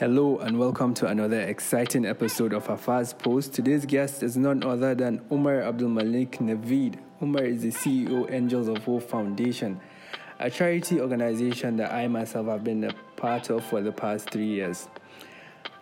Hello 0.00 0.38
and 0.38 0.58
welcome 0.58 0.94
to 0.94 1.08
another 1.08 1.42
exciting 1.42 2.06
episode 2.06 2.54
of 2.54 2.66
Hafaz 2.66 3.12
Post. 3.18 3.52
Today's 3.52 3.84
guest 3.84 4.22
is 4.22 4.34
none 4.34 4.64
other 4.64 4.94
than 4.94 5.20
Umar 5.30 5.60
Abdul 5.60 5.90
Malik 5.90 6.38
Naveed. 6.38 6.98
Umar 7.20 7.44
is 7.44 7.60
the 7.60 7.68
CEO 7.68 8.32
Angels 8.32 8.68
of 8.68 8.78
Hope 8.78 9.02
Foundation, 9.02 9.78
a 10.38 10.48
charity 10.48 11.02
organization 11.02 11.76
that 11.76 11.92
I 11.92 12.08
myself 12.08 12.46
have 12.46 12.64
been 12.64 12.84
a 12.84 12.94
part 13.16 13.50
of 13.50 13.62
for 13.62 13.82
the 13.82 13.92
past 13.92 14.30
three 14.30 14.46
years. 14.46 14.88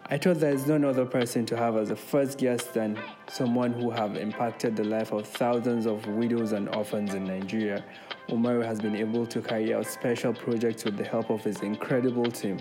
I 0.07 0.19
thought 0.19 0.41
there 0.41 0.53
is 0.53 0.67
none 0.67 0.85
other 0.85 1.07
person 1.07 1.47
to 1.47 1.57
have 1.57 1.77
as 1.77 1.91
a 1.93 1.97
first 1.97 2.39
guest 2.39 2.75
than 2.75 2.99
someone 3.29 3.73
who 3.73 3.89
have 3.89 4.17
impacted 4.17 4.75
the 4.75 4.83
life 4.83 5.13
of 5.13 5.29
thousands 5.29 5.87
of 5.87 6.05
widows 6.09 6.51
and 6.51 6.75
orphans 6.75 7.15
in 7.15 7.23
Nigeria. 7.23 7.85
Umar 8.33 8.63
has 8.63 8.81
been 8.81 8.97
able 8.97 9.27
to 9.27 9.41
carry 9.41 9.73
out 9.73 9.87
special 9.87 10.35
projects 10.35 10.85
with 10.85 10.97
the 10.97 11.05
help 11.05 11.31
of 11.31 11.45
his 11.45 11.61
incredible 11.61 12.29
team. 12.29 12.59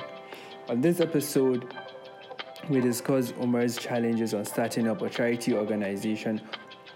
On 0.70 0.81
this 0.81 0.99
episode, 0.99 1.73
we 2.67 2.81
discuss 2.81 3.31
Umar's 3.39 3.77
challenges 3.77 4.34
on 4.34 4.44
starting 4.44 4.89
up 4.89 5.02
a 5.02 5.09
charity 5.09 5.53
organization, 5.53 6.41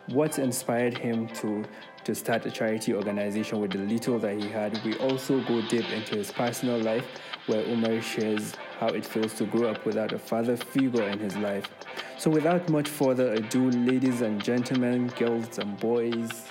what 0.08 0.40
inspired 0.40 0.98
him 0.98 1.30
to, 1.36 1.64
to 2.04 2.14
start 2.14 2.46
a 2.46 2.52
charity 2.52 2.94
organization 2.94 3.62
with 3.62 3.72
the 3.72 3.78
little 3.78 4.20
that 4.20 4.38
he 4.38 4.50
had. 4.50 4.78
We 4.84 4.96
also 4.98 5.40
go 5.46 5.62
deep 5.70 5.90
into 5.90 6.18
his 6.18 6.34
personal 6.34 6.80
life, 6.80 7.06
where 7.46 7.62
Umar 7.62 8.02
shares 8.02 8.56
how 8.78 8.88
it 8.88 9.06
feels 9.06 9.36
to 9.36 9.46
grow 9.46 9.70
up 9.70 9.86
without 9.86 10.12
a 10.12 10.20
father 10.20 10.58
figure 10.58 11.08
in 11.08 11.20
his 11.20 11.38
life. 11.38 11.70
So, 12.18 12.30
without 12.30 12.68
much 12.68 12.90
further 12.90 13.32
ado, 13.32 13.72
ladies 13.72 14.20
and 14.20 14.44
gentlemen, 14.44 15.08
girls 15.18 15.60
and 15.60 15.80
boys, 15.80 16.50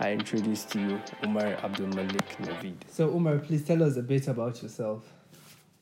I 0.00 0.10
introduce 0.10 0.64
to 0.64 0.80
you 0.80 1.00
Umar 1.22 1.46
Abdul 1.62 1.86
Malik 1.94 2.36
Naveed. 2.42 2.78
So, 2.88 3.08
Umar, 3.10 3.38
please 3.38 3.64
tell 3.64 3.84
us 3.84 3.96
a 3.96 4.02
bit 4.02 4.26
about 4.26 4.60
yourself. 4.60 5.13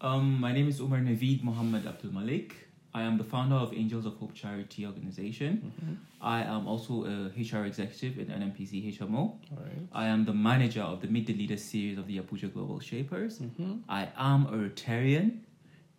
Um, 0.02 0.40
my 0.40 0.52
name 0.52 0.68
is 0.68 0.80
Umar 0.80 0.98
Naveed 0.98 1.44
Muhammad 1.44 1.86
Abdul 1.86 2.12
Malik. 2.12 2.56
I 2.92 3.02
am 3.02 3.18
the 3.18 3.24
founder 3.24 3.54
of 3.54 3.72
Angels 3.72 4.04
of 4.04 4.16
Hope 4.16 4.34
Charity 4.34 4.84
Organization. 4.84 5.72
Mm-hmm. 5.80 5.94
I 6.20 6.42
am 6.42 6.66
also 6.66 7.04
a 7.04 7.30
HR 7.38 7.66
executive 7.66 8.18
in 8.18 8.26
NMPC 8.26 8.98
HMO. 8.98 9.38
Right. 9.52 9.86
I 9.92 10.06
am 10.06 10.24
the 10.24 10.34
manager 10.34 10.82
of 10.82 11.02
the 11.02 11.06
Meet 11.06 11.28
the 11.28 11.34
Leaders 11.34 11.62
series 11.62 11.98
of 11.98 12.08
the 12.08 12.18
Abuja 12.18 12.52
Global 12.52 12.80
Shapers. 12.80 13.38
Mm-hmm. 13.38 13.74
I 13.88 14.08
am 14.18 14.46
a 14.46 14.68
Rotarian 14.68 15.38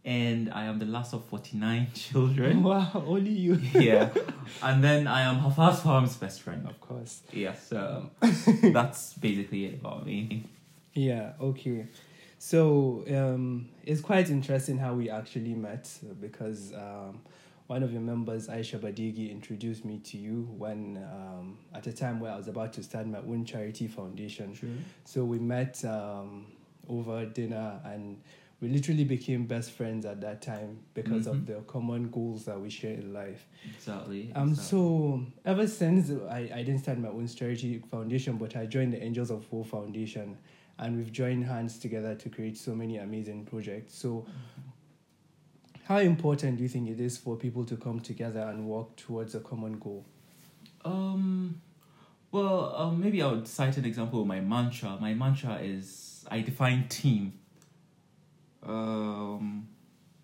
and 0.03 0.51
I 0.51 0.65
am 0.65 0.79
the 0.79 0.85
last 0.85 1.13
of 1.13 1.23
49 1.23 1.87
children. 1.93 2.61
Wow, 2.61 3.05
only 3.07 3.31
you. 3.31 3.53
yeah. 3.73 4.09
And 4.61 4.83
then 4.83 5.07
I 5.07 5.21
am 5.21 5.39
Hafaz 5.39 5.77
Farm's 5.77 6.17
best 6.17 6.41
friend. 6.41 6.67
Of 6.67 6.81
course. 6.81 7.21
Yes, 7.31 7.69
so 7.69 8.11
that's 8.61 9.13
basically 9.13 9.63
it 9.67 9.75
about 9.75 10.05
me. 10.05 10.43
Yeah, 10.93 11.31
okay. 11.39 11.87
So 12.45 13.05
um, 13.09 13.69
it's 13.85 14.01
quite 14.01 14.29
interesting 14.29 14.77
how 14.77 14.93
we 14.95 15.09
actually 15.09 15.53
met 15.53 15.89
because 16.19 16.73
um, 16.73 17.21
one 17.67 17.83
of 17.83 17.93
your 17.93 18.01
members, 18.01 18.49
Aisha 18.49 18.77
Badigi, 18.77 19.31
introduced 19.31 19.85
me 19.85 19.99
to 19.99 20.17
you 20.17 20.49
when 20.57 21.01
um, 21.09 21.57
at 21.73 21.87
a 21.87 21.93
time 21.93 22.19
where 22.19 22.33
I 22.33 22.35
was 22.35 22.49
about 22.49 22.73
to 22.73 22.83
start 22.83 23.07
my 23.07 23.19
own 23.19 23.45
charity 23.45 23.87
foundation. 23.87 24.53
Sure. 24.53 24.67
So 25.05 25.23
we 25.23 25.39
met 25.39 25.85
um, 25.85 26.47
over 26.89 27.25
dinner 27.25 27.79
and 27.85 28.19
we 28.59 28.67
literally 28.67 29.05
became 29.05 29.45
best 29.45 29.71
friends 29.71 30.05
at 30.05 30.19
that 30.19 30.41
time 30.41 30.79
because 30.95 31.27
of 31.27 31.37
Mhm. 31.37 31.45
the 31.45 31.55
common 31.61 32.09
goals 32.09 32.43
that 32.43 32.59
we 32.59 32.69
share 32.69 32.95
in 32.95 33.13
life. 33.13 33.47
Exactly. 33.73 34.33
Um, 34.35 34.49
exactly. 34.49 34.69
so 34.69 35.25
ever 35.45 35.65
since 35.65 36.11
I, 36.29 36.39
I 36.53 36.63
didn't 36.63 36.79
start 36.79 36.97
my 36.97 37.07
own 37.07 37.25
charity 37.27 37.81
foundation, 37.89 38.35
but 38.35 38.57
I 38.57 38.65
joined 38.65 38.91
the 38.91 39.01
Angels 39.01 39.31
of 39.31 39.45
Hope 39.47 39.67
Foundation, 39.67 40.37
and 40.79 40.97
we've 40.97 41.11
joined 41.11 41.45
hands 41.45 41.77
together 41.77 42.15
to 42.15 42.29
create 42.29 42.57
so 42.57 42.73
many 42.73 42.97
amazing 42.97 43.45
projects. 43.45 43.95
So, 43.95 44.25
how 45.85 45.97
important 45.97 46.57
do 46.57 46.63
you 46.63 46.69
think 46.69 46.89
it 46.89 46.99
is 46.99 47.17
for 47.17 47.35
people 47.35 47.65
to 47.65 47.75
come 47.75 47.99
together 47.99 48.41
and 48.41 48.65
work 48.65 48.95
towards 48.95 49.35
a 49.35 49.39
common 49.39 49.79
goal? 49.79 50.05
Um, 50.85 51.61
well, 52.31 52.73
um, 52.75 52.99
maybe 52.99 53.21
I 53.21 53.27
would 53.27 53.47
cite 53.47 53.77
an 53.77 53.85
example 53.85 54.21
of 54.21 54.27
my 54.27 54.39
mantra. 54.39 54.97
My 54.99 55.13
mantra 55.13 55.59
is 55.61 56.25
I 56.29 56.41
define 56.41 56.87
team. 56.87 57.33
Um, 58.63 59.67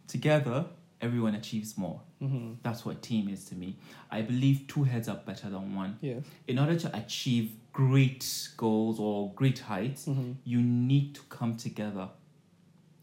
together, 0.07 0.65
everyone 1.01 1.35
achieves 1.35 1.77
more. 1.77 2.01
Mm-hmm. 2.21 2.53
That's 2.63 2.85
what 2.85 3.01
team 3.01 3.29
is 3.29 3.45
to 3.45 3.55
me. 3.55 3.77
I 4.11 4.21
believe 4.21 4.65
two 4.67 4.83
heads 4.83 5.07
are 5.07 5.15
better 5.15 5.49
than 5.49 5.75
one. 5.75 5.97
Yes. 6.01 6.23
In 6.47 6.59
order 6.59 6.77
to 6.77 6.95
achieve 6.97 7.53
great 7.73 8.49
goals 8.57 8.99
or 8.99 9.31
great 9.35 9.59
heights, 9.59 10.05
Mm-hmm. 10.05 10.31
you 10.43 10.61
need 10.61 11.15
to 11.15 11.21
come 11.29 11.55
together. 11.55 12.09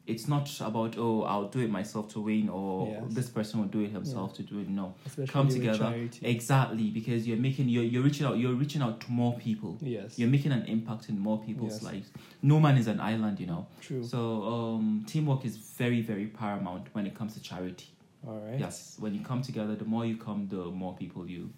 It's 0.06 0.28
not 0.28 0.49
about 0.60 0.94
oh 0.99 1.22
I'll 1.22 1.49
do 1.49 1.59
it 1.60 1.69
myself 1.71 2.12
to 2.12 2.21
win 2.21 2.49
or 2.49 2.87
Yes. 2.88 3.03
this 3.15 3.28
person 3.28 3.59
will 3.60 3.66
do 3.66 3.81
it 3.81 3.91
himself 3.91 4.34
to 4.34 4.43
do 4.44 4.60
it. 4.60 4.69
No, 4.69 4.94
Especially 5.04 5.33
come 5.33 5.48
together 5.48 6.09
exactly 6.22 6.91
because 6.91 7.27
you're 7.27 7.38
making 7.38 7.69
you're, 7.69 7.83
you're 7.83 8.03
reaching 8.04 8.25
out 8.25 8.38
you're 8.38 8.53
reaching 8.54 8.83
out 8.83 9.00
to 9.00 9.10
more 9.10 9.34
people 9.37 9.78
Yes. 9.81 10.16
you're 10.16 10.28
making 10.28 10.53
an 10.53 10.65
impact 10.66 11.09
in 11.09 11.19
more 11.19 11.43
people's 11.43 11.72
Yes. 11.75 11.83
lives 11.83 12.10
no 12.41 12.60
man 12.60 12.77
is 12.78 12.87
an 12.87 13.00
island 13.00 13.41
you 13.41 13.47
know 13.48 13.66
True. 13.81 14.04
so 14.04 14.44
um 14.44 15.04
teamwork 15.09 15.44
is 15.44 15.56
very 15.56 16.03
very 16.03 16.27
paramount 16.27 16.87
when 16.93 17.04
it 17.04 17.15
comes 17.16 17.34
to 17.34 17.41
charity 17.43 17.88
All 18.26 18.38
right. 18.38 18.59
yes 18.59 18.97
when 18.98 19.14
you 19.14 19.20
come 19.20 19.42
together 19.42 19.76
the 19.76 19.84
more 19.84 20.04
you 20.04 20.16
come 20.16 20.48
the 20.48 20.64
more 20.64 20.94
people 20.94 21.28
you 21.28 21.50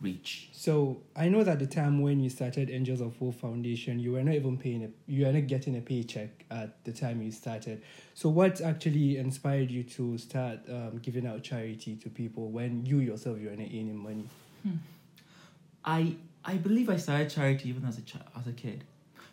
reach 0.00 0.48
So 0.52 1.02
I 1.14 1.28
know 1.28 1.44
that 1.44 1.58
the 1.58 1.66
time 1.66 2.00
when 2.00 2.20
you 2.20 2.30
started 2.30 2.70
Angels 2.70 3.02
of 3.02 3.18
Hope 3.18 3.34
Foundation, 3.34 3.98
you 4.00 4.12
were 4.12 4.22
not 4.22 4.34
even 4.34 4.56
paying 4.56 4.84
a, 4.84 4.88
you 5.06 5.26
were 5.26 5.32
not 5.32 5.46
getting 5.46 5.76
a 5.76 5.82
paycheck 5.82 6.30
at 6.50 6.82
the 6.84 6.92
time 6.92 7.20
you 7.20 7.30
started. 7.30 7.82
So 8.14 8.30
what 8.30 8.62
actually 8.62 9.18
inspired 9.18 9.70
you 9.70 9.82
to 9.82 10.16
start 10.16 10.60
um, 10.70 11.00
giving 11.02 11.26
out 11.26 11.42
charity 11.42 11.96
to 11.96 12.08
people 12.08 12.48
when 12.50 12.86
you 12.86 12.98
yourself 13.00 13.38
you 13.40 13.50
were 13.50 13.56
not 13.56 13.66
earning 13.66 13.96
money? 13.96 14.26
I 15.84 16.16
I 16.44 16.54
believe 16.54 16.88
I 16.88 16.96
started 16.96 17.28
charity 17.30 17.68
even 17.68 17.84
as 17.84 17.98
a 17.98 18.02
chi- 18.02 18.24
as 18.38 18.46
a 18.46 18.52
kid, 18.52 18.84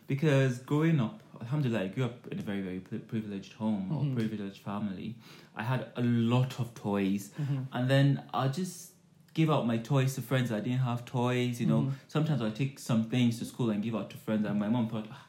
because 0.06 0.58
growing 0.58 1.00
up, 1.00 1.20
Alhamdulillah, 1.40 1.84
I 1.84 1.88
grew 1.88 2.04
up 2.04 2.26
in 2.32 2.38
a 2.38 2.42
very 2.42 2.60
very 2.62 2.80
privileged 2.80 3.52
home 3.54 3.88
Mhm. 3.90 3.96
or 3.96 4.14
privileged 4.14 4.62
family. 4.62 5.14
I 5.56 5.62
had 5.62 5.86
a 5.96 6.02
lot 6.02 6.58
of 6.60 6.74
toys, 6.74 7.30
Mm-hmm. 7.40 7.58
and 7.72 7.88
then 7.90 8.22
I 8.34 8.48
just 8.48 8.92
give 9.34 9.50
out 9.50 9.66
my 9.66 9.78
toys 9.78 10.14
to 10.16 10.22
friends 10.22 10.50
that 10.50 10.64
didn't 10.64 10.80
have 10.80 11.04
toys. 11.04 11.60
You 11.60 11.66
know, 11.68 11.82
Mhm. 11.82 11.92
sometimes 12.08 12.42
I 12.42 12.50
take 12.50 12.78
some 12.78 13.04
things 13.08 13.38
to 13.38 13.44
school 13.44 13.70
and 13.70 13.82
give 13.82 13.94
out 13.94 14.10
to 14.10 14.16
friends, 14.16 14.46
and 14.46 14.58
my 14.58 14.68
mom 14.68 14.88
thought. 14.88 15.06
"Ah, 15.10 15.26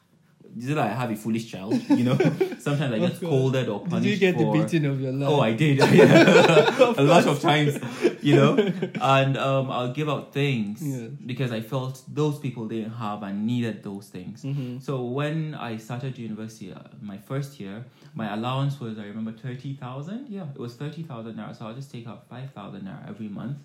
Is 0.58 0.70
it 0.70 0.78
like 0.78 0.92
I 0.92 0.94
have 0.94 1.12
a 1.12 1.16
foolish 1.16 1.52
child? 1.52 1.74
You 1.90 2.04
know, 2.04 2.18
sometimes 2.60 2.94
I 2.94 3.00
get 3.00 3.16
scolded 3.16 3.70
or 3.70 3.80
punished. 3.82 4.04
Did 4.04 4.10
you 4.12 4.18
get 4.18 4.36
for, 4.36 4.54
the 4.58 4.64
beating 4.64 4.86
of 4.86 5.00
your 5.00 5.12
life? 5.12 5.30
Oh, 5.30 5.40
I 5.40 5.54
did. 5.54 5.80
A 7.00 7.04
lot 7.04 7.26
of 7.28 7.40
times, 7.42 7.78
you 8.22 8.36
know. 8.36 8.58
And 9.02 9.38
um, 9.38 9.70
I'll 9.72 9.94
give 9.94 10.10
out 10.10 10.34
things 10.34 10.82
Yes. 10.82 11.10
because 11.26 11.52
I 11.52 11.62
felt 11.62 12.02
those 12.08 12.40
people 12.40 12.68
didn't 12.68 12.92
have 12.92 13.24
and 13.24 13.46
needed 13.46 13.84
those 13.84 14.08
things. 14.08 14.44
Mm-hmm. 14.44 14.80
So 14.80 15.04
when 15.04 15.56
I 15.56 15.78
started 15.78 16.18
university, 16.18 16.74
uh, 16.74 16.80
my 17.02 17.18
first 17.18 17.60
year, 17.60 17.86
my 18.16 18.34
allowance 18.34 18.80
was 18.80 18.98
I 19.00 19.04
remember 19.06 19.32
thirty 19.32 19.76
thousand. 19.76 20.28
Yeah, 20.30 20.48
it 20.56 20.60
was 20.60 20.76
thirty 20.76 21.04
thousand 21.04 21.36
naira. 21.36 21.56
So 21.58 21.68
I'll 21.68 21.76
just 21.76 21.92
take 21.92 22.08
out 22.08 22.28
five 22.30 22.52
thousand 22.52 22.82
naira 22.82 23.08
every 23.08 23.30
month, 23.30 23.58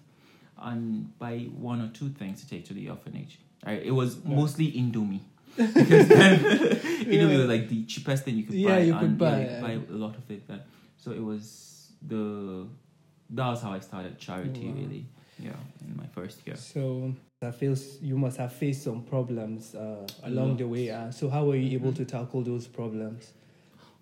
and 0.59 1.17
buy 1.19 1.39
one 1.57 1.81
or 1.81 1.89
two 1.89 2.11
things 2.11 2.43
to 2.43 2.49
take 2.49 2.65
to 2.67 2.75
the 2.75 2.89
orphanage. 2.91 3.39
I, 3.65 3.73
it 3.75 3.95
was 3.95 4.17
Yeah. 4.17 4.35
mostly 4.37 4.71
Indomie. 4.73 5.21
Because 5.57 6.09
then 6.09 6.41
Yeah. 7.07 7.27
was 7.27 7.47
like 7.49 7.69
the 7.69 7.85
cheapest 7.85 8.25
thing 8.25 8.37
you 8.37 8.45
could 8.45 8.55
Yeah, 8.55 8.71
buy. 8.77 8.79
you 8.81 8.93
could 8.95 9.03
and, 9.03 9.19
buy, 9.19 9.31
Yeah, 9.31 9.41
you 9.41 9.49
could 9.49 9.89
buy 9.89 9.95
a 9.95 9.97
lot 9.97 10.17
of 10.17 10.31
it 10.31 10.47
then. 10.49 10.61
So 10.97 11.11
it 11.13 11.23
was 11.23 11.93
the 12.07 12.67
that 13.31 13.47
was 13.49 13.63
how 13.63 13.73
I 13.73 13.81
started 13.81 14.19
charity 14.19 14.67
Wow. 14.69 14.75
really. 14.77 15.07
Yeah, 15.39 15.51
in 15.87 15.97
my 15.97 16.07
first 16.15 16.47
year. 16.47 16.57
So 16.57 17.13
I 17.43 17.51
feel 17.51 17.75
you 18.01 18.17
must 18.17 18.37
have 18.37 18.53
faced 18.53 18.85
some 18.85 19.03
problems 19.03 19.75
uh, 19.75 20.07
along 20.23 20.51
Yeah. 20.51 20.57
the 20.57 20.69
way. 20.69 20.91
Uh, 20.91 21.11
so 21.11 21.29
how 21.29 21.45
were 21.47 21.57
you 21.57 21.71
able 21.79 21.91
Mhm. 21.93 21.97
to 21.97 22.05
tackle 22.05 22.43
those 22.43 22.67
problems? 22.69 23.33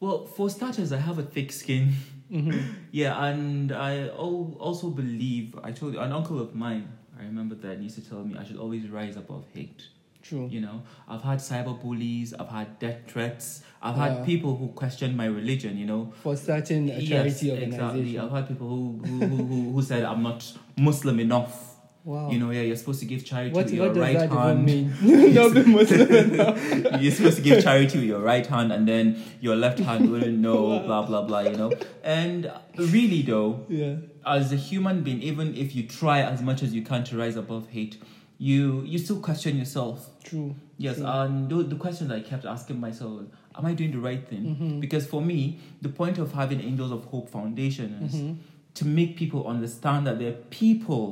Well, 0.01 0.27
for 0.27 0.51
starters, 0.51 0.93
I 0.93 0.99
have 0.99 1.19
a 1.19 1.23
thick 1.23 1.51
skin. 1.53 1.93
Mm-hmm. 2.31 2.59
Yeah, 2.93 3.25
and 3.25 3.73
I 3.73 4.09
also 4.09 4.91
believe 4.91 5.59
I 5.63 5.73
told 5.73 5.95
you 5.95 6.01
an 6.01 6.13
uncle 6.13 6.39
of 6.41 6.55
mine. 6.55 6.89
I 7.19 7.23
remember 7.25 7.55
that 7.57 7.79
used 7.79 7.95
to 7.97 8.09
tell 8.09 8.23
me 8.25 8.37
I 8.39 8.45
should 8.45 8.59
always 8.59 8.89
rise 8.89 9.17
above 9.17 9.45
hate. 9.55 9.89
True. 10.23 10.49
You 10.51 10.61
know, 10.61 10.83
I've 11.09 11.23
had 11.23 11.39
cyber 11.41 11.81
bullies, 11.81 12.33
I've 12.39 12.49
had 12.49 12.79
death 12.79 13.01
threats, 13.09 13.63
I've 13.83 13.97
Wow. 13.97 14.03
had 14.17 14.25
people 14.27 14.57
who 14.57 14.69
question 14.69 15.17
my 15.17 15.27
religion. 15.27 15.77
You 15.77 15.87
know, 15.87 16.13
For 16.23 16.35
Yes, 16.35 16.47
charity 16.47 17.51
exactly. 17.51 17.51
organization. 17.51 18.21
I've 18.21 18.31
had 18.31 18.49
people 18.49 18.69
who 18.69 19.01
who, 19.05 19.27
who, 19.27 19.37
who, 19.45 19.73
who 19.73 19.83
said 19.83 20.05
I'm 20.05 20.23
not 20.23 20.41
Muslim 20.79 21.19
enough. 21.21 21.69
Wow. 22.05 22.31
You 22.33 22.41
know, 22.41 22.51
yeah, 22.51 22.63
you're 22.63 22.75
supposed 22.75 22.99
to 22.99 23.07
give 23.07 23.25
charity 23.25 23.55
what, 23.55 23.67
with 23.67 23.75
your 23.75 23.93
right 23.93 24.29
hand. 24.29 24.67
Not 25.35 25.55
be 25.55 25.63
Muslim. 25.65 27.01
You're 27.01 27.13
supposed 27.13 27.37
to 27.37 27.43
give 27.43 27.63
charity 27.63 27.99
with 27.99 28.09
your 28.09 28.21
right 28.21 28.45
hand, 28.45 28.73
and 28.73 28.89
then 28.89 29.23
your 29.41 29.55
left 29.55 29.79
hand 29.79 30.11
wouldn't 30.11 30.39
know. 30.39 30.63
Wow. 30.73 30.83
Blah 30.87 31.03
blah 31.07 31.23
blah. 31.23 31.41
You 31.41 31.57
know, 31.57 31.73
and 32.03 32.51
really 32.77 33.23
though, 33.23 33.65
Yeah. 33.69 33.97
as 34.27 34.53
a 34.53 34.57
human 34.57 35.03
being, 35.05 35.23
even 35.23 35.55
if 35.57 35.77
you 35.77 35.87
try 35.87 36.23
as 36.23 36.43
much 36.43 36.63
as 36.65 36.75
you 36.75 36.83
can 36.83 37.05
to 37.05 37.17
rise 37.17 37.37
above 37.37 37.69
hate, 37.69 38.03
you 38.49 38.83
you 38.93 38.99
still 38.99 39.21
question 39.21 39.57
yourself. 39.63 39.97
True. 40.25 40.55
Yes, 40.79 40.97
True. 40.97 41.07
and 41.07 41.49
the, 41.51 41.57
the 41.63 41.77
question 41.77 42.09
that 42.09 42.17
I 42.17 42.21
kept 42.33 42.45
asking 42.45 42.81
myself, 42.81 43.23
am 43.57 43.67
I 43.67 43.73
doing 43.75 43.93
the 43.93 43.99
right 44.09 44.23
thing? 44.29 44.45
Mm-hmm. 44.45 44.81
Because 44.81 45.07
for 45.07 45.21
me, 45.23 45.61
the 45.81 45.89
point 46.01 46.19
of 46.19 46.33
having 46.33 46.61
Angels 46.61 46.91
of 46.91 47.05
Hope 47.05 47.29
Foundation 47.31 47.89
is 48.07 48.15
Mhm. 48.15 48.37
to 48.75 48.85
make 48.99 49.17
people 49.17 49.47
understand 49.47 50.07
that 50.09 50.19
there 50.19 50.31
are 50.31 50.41
people 50.63 51.07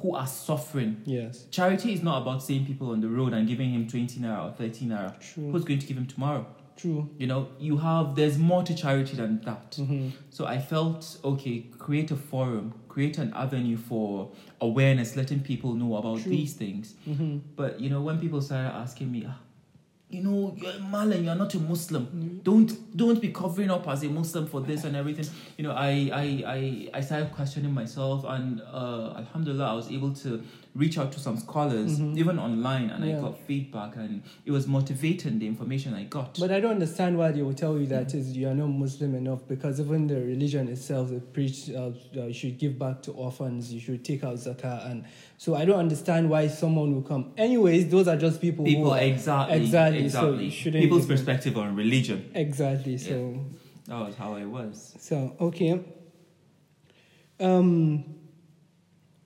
who 0.00 0.14
are 0.16 0.26
suffering. 0.26 0.92
Yes. 1.04 1.44
Charity 1.50 1.92
is 1.92 2.02
not 2.02 2.22
about 2.22 2.42
seeing 2.42 2.64
people 2.66 2.90
on 2.90 3.00
the 3.00 3.08
road 3.18 3.32
and 3.34 3.46
giving 3.46 3.70
him 3.76 3.86
20 3.86 4.18
naira 4.20 4.40
or 4.46 4.52
30 4.52 4.86
naira. 4.86 5.10
True. 5.20 5.50
Who's 5.52 5.64
going 5.64 5.80
to 5.80 5.86
give 5.86 5.96
him 5.96 6.06
tomorrow? 6.06 6.44
True. 6.78 7.10
You 7.18 7.26
know, 7.26 7.48
you 7.58 7.76
have, 7.76 8.14
there's 8.14 8.38
more 8.38 8.62
to 8.62 8.74
charity 8.74 9.16
than 9.16 9.40
that. 9.42 9.72
Mm-hmm. 9.72 10.10
So 10.30 10.46
I 10.46 10.58
felt, 10.60 11.18
okay, 11.24 11.66
create 11.76 12.10
a 12.12 12.16
forum, 12.16 12.72
create 12.88 13.18
an 13.18 13.32
avenue 13.34 13.76
for 13.76 14.30
awareness, 14.60 15.16
letting 15.16 15.40
people 15.40 15.74
know 15.74 15.96
about 15.96 16.20
True. 16.20 16.30
these 16.30 16.54
things. 16.54 16.94
Mm-hmm. 17.06 17.38
But, 17.56 17.80
you 17.80 17.90
know, 17.90 18.00
when 18.00 18.20
people 18.20 18.40
started 18.40 18.72
asking 18.76 19.10
me, 19.10 19.24
"Ah, 19.28 19.38
you 20.10 20.22
know, 20.22 20.54
you're 20.56 20.72
a 20.72 20.78
Malay, 20.78 21.20
you're 21.20 21.34
not 21.34 21.52
a 21.54 21.58
Muslim. 21.58 22.06
Mm-hmm. 22.06 22.38
Don't 22.38 22.96
don't 22.96 23.20
be 23.20 23.28
covering 23.28 23.70
up 23.70 23.86
as 23.88 24.02
a 24.04 24.08
Muslim 24.08 24.46
for 24.46 24.60
this 24.62 24.84
and 24.84 24.96
everything. 24.96 25.26
You 25.58 25.64
know, 25.64 25.72
I 25.72 26.10
I 26.12 26.44
I, 26.46 26.88
I 26.94 27.00
started 27.02 27.32
questioning 27.32 27.74
myself, 27.74 28.24
and 28.26 28.62
uh, 28.72 29.14
Alhamdulillah, 29.18 29.72
I 29.72 29.74
was 29.74 29.90
able 29.90 30.14
to 30.14 30.42
reach 30.78 30.96
out 30.96 31.10
to 31.12 31.18
some 31.18 31.36
scholars, 31.36 31.98
Mhm. 32.00 32.16
even 32.16 32.38
online, 32.38 32.88
and 32.90 33.04
Yeah. 33.04 33.18
I 33.18 33.20
got 33.20 33.34
feedback, 33.48 33.96
and 33.96 34.22
it 34.46 34.52
was 34.52 34.64
motivating 34.68 35.40
the 35.40 35.46
information 35.48 35.92
I 35.92 36.04
got. 36.04 36.38
But 36.38 36.50
I 36.52 36.60
don't 36.60 36.70
understand 36.70 37.18
why 37.18 37.32
they 37.32 37.42
will 37.42 37.52
tell 37.64 37.76
you 37.80 37.86
that 37.88 38.14
is 38.14 38.36
you 38.36 38.46
are 38.48 38.54
not 38.54 38.68
Muslim 38.68 39.16
enough 39.16 39.42
because 39.48 39.80
even 39.80 40.06
the 40.06 40.20
religion 40.32 40.68
itself 40.68 41.10
it 41.10 41.32
preach 41.32 41.68
uh, 41.70 41.90
uh, 42.16 42.26
you 42.26 42.32
should 42.32 42.56
give 42.58 42.78
back 42.78 43.02
to 43.02 43.10
orphans, 43.12 43.72
you 43.74 43.80
should 43.80 44.04
take 44.04 44.22
out 44.22 44.36
zakah, 44.36 44.88
and 44.90 45.02
so 45.36 45.56
I 45.56 45.64
don't 45.64 45.80
understand 45.86 46.30
why 46.30 46.46
someone 46.46 46.94
will 46.94 47.02
come. 47.02 47.32
Anyways, 47.36 47.88
those 47.88 48.06
are 48.06 48.16
just 48.16 48.40
people. 48.40 48.64
who 48.64 48.70
People 48.70 48.92
are, 48.92 49.00
exactly 49.00 49.56
Exactly, 49.58 49.98
so 50.00 50.04
exactly 50.20 50.44
you 50.44 50.50
shouldn't 50.52 50.82
people's 50.84 51.04
even- 51.06 51.16
perspective 51.16 51.56
on 51.58 51.74
religion. 51.74 52.24
exactly. 52.34 52.96
So 52.98 53.14
That 53.88 54.06
was 54.06 54.14
how 54.14 54.34
I 54.34 54.44
was. 54.44 54.94
so 55.00 55.34
okay. 55.40 55.80
Um, 57.40 58.04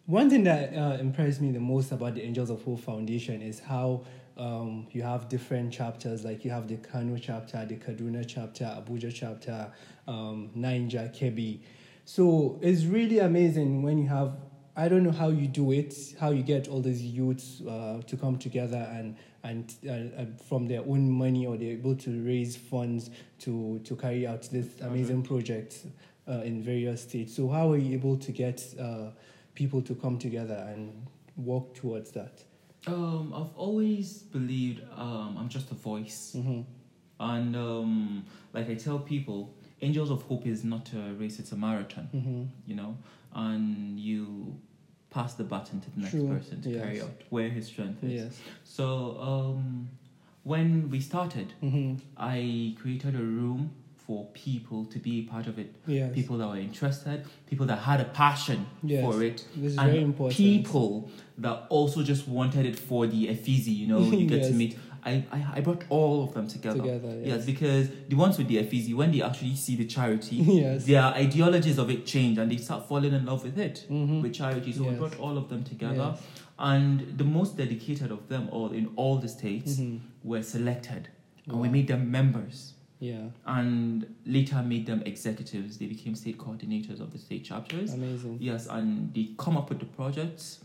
one 0.07 0.29
thing 0.29 0.45
that 0.45 0.75
uh, 0.75 0.97
impressed 1.01 1.41
me 1.41 1.53
the 1.53 1.61
most 1.61 1.93
about 1.93 2.15
the 2.15 2.23
Angels 2.23 2.51
of 2.51 2.63
Hope 2.65 2.81
Foundation 2.81 3.41
is 3.41 3.61
how 3.61 4.05
um, 4.37 4.87
you 4.91 5.03
have 5.03 5.29
different 5.29 5.73
chapters. 5.73 6.25
Like 6.25 6.45
you 6.45 6.51
have 6.51 6.67
the 6.67 6.77
Kano 6.77 7.17
chapter, 7.19 7.65
the 7.65 7.77
Kaduna 7.77 8.27
chapter, 8.27 8.65
Abuja 8.65 9.13
chapter, 9.15 9.73
um, 10.09 10.51
Niger, 10.55 11.11
Kebbi. 11.15 11.61
So 12.05 12.59
it's 12.63 12.85
really 12.85 13.21
amazing 13.21 13.83
when 13.83 13.99
you 13.99 14.09
have. 14.09 14.35
I 14.75 14.89
don't 14.89 15.03
know 15.03 15.13
how 15.13 15.29
you 15.29 15.49
do 15.49 15.71
it, 15.73 15.95
how 16.19 16.31
you 16.31 16.43
get 16.43 16.67
all 16.67 16.81
these 16.81 17.03
youths 17.03 17.61
uh, 17.61 18.01
to 18.07 18.17
come 18.17 18.39
together 18.39 18.89
and 18.91 19.17
and 19.45 19.75
uh, 19.87 20.23
uh, 20.23 20.25
from 20.49 20.67
their 20.67 20.81
own 20.81 21.11
money 21.11 21.47
or 21.47 21.59
they're 21.59 21.73
able 21.73 21.95
to 21.97 22.25
raise 22.25 22.57
funds 22.57 23.11
to 23.41 23.81
to 23.85 23.95
carry 23.95 24.27
out 24.27 24.43
this 24.51 24.81
amazing 24.81 25.23
project 25.23 25.85
uh, 26.27 26.41
in 26.41 26.63
various 26.63 27.03
states. 27.03 27.37
So 27.37 27.49
how 27.49 27.71
are 27.71 27.77
you 27.77 27.93
able 27.93 28.17
to 28.17 28.33
get 28.33 28.65
uh, 28.81 29.11
people 29.55 29.83
to 29.83 29.95
come 29.95 30.19
together 30.19 30.67
and 30.73 31.07
work 31.37 31.75
towards 31.75 32.11
that? 32.13 32.43
Um, 32.87 33.33
I've 33.35 33.57
always 33.57 34.19
believed 34.23 34.83
um, 34.97 35.37
I'm 35.39 35.49
just 35.49 35.71
a 35.71 35.75
voice. 35.75 36.35
Mm-hmm. 36.37 36.63
And 37.21 37.55
um, 37.57 38.25
like 38.53 38.69
I 38.69 38.75
tell 38.75 38.99
people, 38.99 39.55
Angels 39.81 40.11
of 40.11 40.23
Hope 40.23 40.47
is 40.47 40.65
not 40.65 40.91
a 40.93 41.13
race, 41.15 41.39
it's 41.39 41.53
a 41.53 41.57
marathon, 41.57 42.09
Mm-hmm. 42.15 42.43
you 42.67 42.75
know, 42.77 42.97
and 43.35 43.99
you 43.99 44.57
pass 45.11 45.35
the 45.35 45.45
baton 45.45 45.81
to 45.81 45.91
the 45.91 46.01
next 46.01 46.13
True, 46.13 46.29
person 46.29 46.61
to 46.63 46.73
carry 46.79 47.01
out 47.03 47.11
where 47.31 47.49
his 47.51 47.67
strength 47.67 48.03
is. 48.03 48.13
Yes. 48.25 48.41
So 48.65 49.17
um, 49.21 49.89
when 50.43 50.91
we 50.91 51.01
started, 51.01 51.53
Mm-hmm. 51.63 51.97
I 52.17 52.75
created 52.81 53.15
a 53.15 53.19
room 53.23 53.71
for 54.13 54.27
people 54.35 54.85
to 54.87 54.99
be 54.99 55.23
part 55.23 55.47
of 55.47 55.59
it. 55.59 55.75
Yes. 55.87 56.15
People 56.15 56.37
that 56.39 56.49
were 56.49 56.59
interested, 56.59 57.25
people 57.51 57.67
that 57.67 57.79
had 57.91 58.01
a 58.01 58.05
passion 58.05 58.67
Yes. 58.83 59.03
for 59.05 59.23
it, 59.23 59.39
This 59.57 59.73
is 59.73 59.79
and 59.79 59.91
very 59.91 60.03
important. 60.03 60.37
people 60.37 61.11
that 61.39 61.67
also 61.71 62.03
just 62.03 62.29
wanted 62.29 62.67
it 62.67 62.79
for 62.79 63.07
the 63.07 63.29
effigy, 63.31 63.71
you 63.83 63.87
know, 63.89 64.01
you 64.01 64.27
get 64.27 64.39
Yes. 64.41 64.49
to 64.49 64.55
meet. 64.55 64.77
I, 65.05 65.25
I, 65.33 65.39
I 65.57 65.61
brought 65.61 65.83
all 65.89 66.23
of 66.25 66.33
them 66.35 66.47
together. 66.47 66.79
Together, 66.81 67.21
yes. 67.25 67.45
Because 67.45 67.89
the 68.09 68.15
ones 68.25 68.39
with 68.39 68.49
the 68.49 68.59
effigy, 68.61 68.93
when 68.95 69.11
they 69.11 69.23
actually 69.23 69.57
see 69.57 69.75
the 69.77 69.87
charity, 69.87 70.37
Yes. 70.63 70.85
their 70.85 71.03
ideologies 71.25 71.79
of 71.79 71.91
it 71.91 72.05
change 72.07 72.39
and 72.39 72.53
they 72.53 72.59
start 72.59 72.87
falling 72.89 73.13
in 73.19 73.25
love 73.31 73.43
with 73.43 73.59
it, 73.59 73.87
Mhm. 73.91 74.23
with 74.23 74.33
charity. 74.35 74.73
So 74.73 74.85
Yes. 74.85 74.99
brought 74.99 75.19
all 75.19 75.37
of 75.39 75.49
them 75.49 75.65
together. 75.65 76.09
And 76.59 77.19
the 77.19 77.25
most 77.25 77.57
dedicated 77.57 78.11
of 78.13 78.29
them 78.29 78.49
all 78.53 78.71
in 78.81 78.91
all 78.95 79.17
the 79.25 79.29
states 79.29 79.79
Mhm. 79.79 80.01
were 80.23 80.43
selected. 80.43 81.09
And 81.49 81.59
we 81.61 81.69
made 81.69 81.89
them 81.89 82.03
members 82.21 82.75
Yeah. 83.03 83.25
and 83.47 84.07
later 84.27 84.63
made 84.63 84.87
them 84.87 85.03
executives. 85.05 85.77
They 85.79 85.87
became 85.87 86.15
state 86.15 86.39
coordinators 86.39 87.01
of 87.01 87.13
the 87.13 87.19
state 87.19 87.45
chapters. 87.45 87.93
Amazing. 87.95 88.39
Yes, 88.41 88.69
and 88.69 89.13
they 89.13 89.31
come 89.39 89.57
up 89.57 89.69
with 89.71 89.81
the 89.81 89.87
projects. 89.87 90.61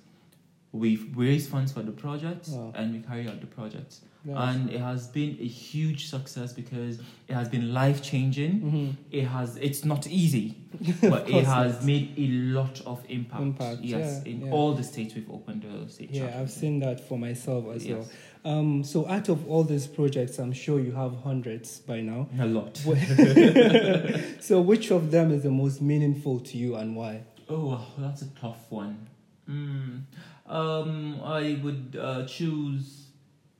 We 0.72 0.98
raise 1.16 1.48
funds 1.48 1.72
for 1.72 1.81
the 1.81 1.92
projects 1.92 2.50
Wow. 2.50 2.74
and 2.75 2.94
we 2.94 3.00
carry 3.00 3.28
out 3.28 3.39
the 3.42 3.48
projects. 3.48 4.01
Nice. 4.24 4.56
And 4.56 4.69
it 4.69 4.81
has 4.81 5.07
been 5.07 5.38
a 5.39 5.48
huge 5.48 6.07
success 6.10 6.51
because 6.54 7.00
it 7.30 7.34
has 7.34 7.48
been 7.50 7.74
life 7.74 8.04
changing. 8.04 8.54
Mhm. 8.62 8.95
It 9.12 9.24
has. 9.25 9.56
It's 9.57 9.83
not 9.86 10.06
easy, 10.07 10.56
but 11.01 11.30
it 11.30 11.45
has 11.45 11.74
not. 11.75 11.86
made 11.86 12.13
a 12.18 12.28
lot 12.60 12.81
of 12.86 13.01
impact. 13.10 13.42
Impact, 13.42 13.81
yes, 13.81 14.22
yeah, 14.25 14.31
in 14.31 14.42
yeah. 14.45 14.51
all 14.51 14.74
the 14.74 14.83
states 14.83 15.16
we've 15.16 15.31
opened 15.31 15.63
the 15.63 15.90
state 15.90 16.12
Yeah, 16.12 16.24
chapters. 16.25 16.42
I've 16.42 16.51
seen 16.51 16.80
that 16.80 17.00
for 17.07 17.18
myself 17.18 17.63
as 17.74 17.86
Yes. 17.86 17.95
well. 17.98 18.07
Um, 18.47 18.83
so 18.83 19.05
out 19.09 19.27
of 19.27 19.45
all 19.49 19.63
these 19.65 19.88
projects, 19.88 20.39
I'm 20.39 20.53
sure 20.53 20.79
you 20.79 20.94
have 20.94 21.13
hundreds 21.23 21.79
by 21.79 21.99
now. 22.01 22.29
a 22.39 22.45
lot. 22.45 22.77
so 24.39 24.61
which 24.61 24.89
of 24.91 25.11
them 25.11 25.31
is 25.31 25.44
the 25.44 25.51
most 25.51 25.81
meaningful 25.81 26.39
to 26.39 26.57
you 26.57 26.75
and 26.75 26.95
why? 26.95 27.23
Oh, 27.49 27.85
that's 27.97 28.21
a 28.21 28.29
tough 28.39 28.71
one. 28.71 29.07
Mm. 29.49 30.03
Um, 30.45 31.19
I 31.23 31.59
would 31.61 31.97
uh, 31.99 32.25
choose 32.25 33.07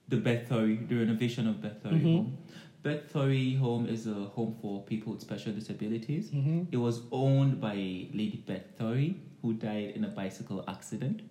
the 0.07 0.17
Beth 0.17 0.47
Thorry, 0.47 0.77
the 0.77 0.95
renovation 0.95 1.47
of 1.47 1.61
Beth 1.61 1.81
Thorry 1.83 1.95
Mhm. 1.99 2.15
Home. 2.15 2.37
Beth 2.83 3.09
Thorry 3.11 3.55
Home 3.55 3.87
is 3.87 4.07
a 4.07 4.13
home 4.13 4.55
for 4.61 4.83
people 4.83 5.11
with 5.13 5.21
special 5.21 5.51
disabilities. 5.51 6.29
Mm-hmm. 6.31 6.63
It 6.71 6.77
was 6.77 7.01
owned 7.11 7.59
by 7.59 7.73
Lady 7.75 8.41
Beth 8.47 8.67
Thorry, 8.77 9.19
who 9.41 9.51
died 9.53 9.91
in 9.97 10.06
a 10.06 10.07
bicycle 10.07 10.63
accident. 10.67 11.23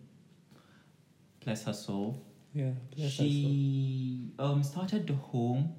Bless 1.42 1.64
her 1.64 1.72
soul. 1.72 2.22
Yeah. 2.56 3.08
she 3.08 4.30
um, 4.38 4.62
started 4.62 5.06
the 5.06 5.14
home 5.14 5.74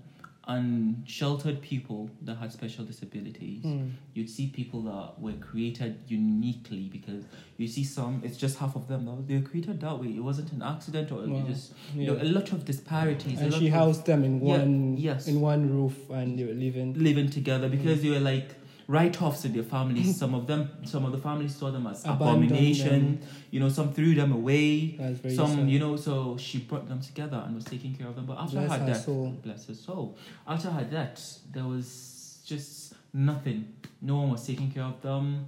and 0.50 1.03
sheltered 1.05 1.62
people 1.62 2.10
that 2.22 2.36
had 2.38 2.53
special 2.53 2.86
disabilities 2.86 3.63
Mm. 3.65 3.89
you'd 4.13 4.29
see 4.29 4.48
people 4.60 4.81
that 4.84 5.19
were 5.19 5.34
created 5.48 5.98
uniquely 6.07 6.84
because 6.98 7.24
you 7.57 7.67
see 7.67 7.84
some 7.84 8.22
it's 8.24 8.38
just 8.38 8.57
half 8.57 8.75
of 8.77 8.88
them 8.88 9.01
that 9.07 9.27
they 9.27 9.36
were 9.39 9.48
created 9.50 9.81
that 9.81 10.00
way 10.00 10.07
it 10.19 10.24
wasn't 10.29 10.50
an 10.53 10.62
accident 10.62 11.12
or 11.12 11.19
Wow. 11.27 11.43
just 11.51 11.74
Yeah. 11.74 12.01
you 12.01 12.07
know 12.07 12.17
a 12.22 12.29
lot 12.38 12.48
of 12.53 12.63
disparities 12.72 13.41
and 13.41 13.53
she 13.53 13.67
of 13.67 13.74
housed 13.74 14.05
them 14.05 14.24
in 14.24 14.34
Yeah, 14.39 14.57
one 14.57 14.98
yes. 14.98 15.27
in 15.27 15.41
one 15.41 15.63
roof 15.77 15.98
and 16.10 16.39
they 16.39 16.46
were 16.46 16.60
living 16.67 16.93
living 17.10 17.29
together 17.29 17.67
Mm. 17.67 17.72
because 17.77 18.01
they 18.03 18.12
were 18.15 18.25
like 18.34 18.50
write-offs 18.88 19.44
in 19.46 19.51
their 19.53 19.63
families 19.63 20.17
some 20.24 20.34
of 20.34 20.48
them 20.48 20.70
some 20.86 21.03
of 21.06 21.12
the 21.12 21.17
families 21.17 21.53
saw 21.56 21.70
them 21.72 21.86
as 21.88 22.06
abomination 22.06 23.20
you 23.51 23.60
know 23.60 23.70
some 23.70 23.91
threw 23.94 24.15
them 24.15 24.32
away 24.32 24.96
some 25.36 25.56
sad. 25.56 25.70
you 25.70 25.79
know 25.79 25.96
so 25.96 26.38
she 26.38 26.60
brought 26.60 26.88
them 26.88 27.01
together 27.01 27.41
and 27.46 27.56
was 27.56 27.65
taking 27.65 27.94
care 27.96 28.08
of 28.08 28.15
them 28.15 28.25
but 28.25 28.38
after 28.38 28.58
Bless 28.58 28.72
her 28.72 28.77
her 28.79 28.86
death 28.88 29.03
soul. 29.06 29.38
bless 29.44 29.67
her 29.67 29.74
soul 29.74 30.17
after 30.48 30.70
her 30.70 30.84
death 30.86 31.39
there 31.51 31.65
was 31.65 32.39
just 32.46 32.94
nothing 33.13 33.74
no 34.01 34.17
one 34.22 34.32
was 34.32 34.46
taking 34.46 34.72
care 34.72 34.84
of 34.84 35.01
them 35.01 35.46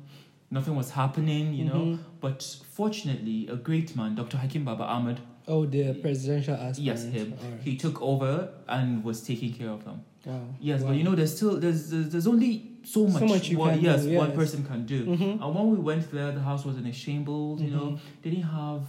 nothing 0.52 0.76
was 0.76 0.92
happening 0.92 1.54
you 1.54 1.66
know 1.66 1.84
Mhm. 1.86 2.00
but 2.20 2.44
fortunately 2.72 3.48
a 3.48 3.56
great 3.56 3.96
man 3.96 4.16
dr 4.16 4.38
hakim 4.38 4.66
baba 4.66 4.84
ahmed 4.84 5.20
Oh, 5.48 5.66
the 5.66 5.94
presidential 5.96 6.54
aspirant. 6.54 6.78
yes 6.80 7.04
him 7.06 7.34
Alright. 7.44 7.62
he 7.64 7.76
took 7.76 8.00
over 8.02 8.50
and 8.68 9.04
was 9.04 9.22
taking 9.22 9.52
care 9.54 9.70
of 9.70 9.84
them 9.86 10.02
Wow. 10.26 10.42
yes 10.60 10.82
wow. 10.82 10.88
but 10.90 10.98
you 10.98 11.04
know 11.04 11.16
there's 11.16 11.36
still 11.36 11.58
there's 11.60 11.90
there's, 11.90 12.10
there's 12.10 12.28
only 12.28 12.69
so 12.84 13.08
much, 13.08 13.24
much 13.24 13.50
you 13.50 13.58
one, 13.58 13.74
can 13.76 13.84
yes 13.84 14.04
do, 14.04 14.16
one 14.18 14.30
yes. 14.30 14.36
person 14.36 14.66
can 14.66 14.86
do 14.86 15.06
Mhm. 15.06 15.42
and 15.44 15.56
when 15.56 15.70
we 15.72 15.78
went 15.78 16.10
there 16.12 16.32
the 16.32 16.42
house 16.42 16.64
was 16.66 16.78
in 16.78 16.86
a 16.86 16.94
shambles 16.94 17.62
you 17.62 17.72
know 17.72 17.92
Mhm. 17.92 18.00
they 18.22 18.30
didn't 18.32 18.46
have 18.46 18.84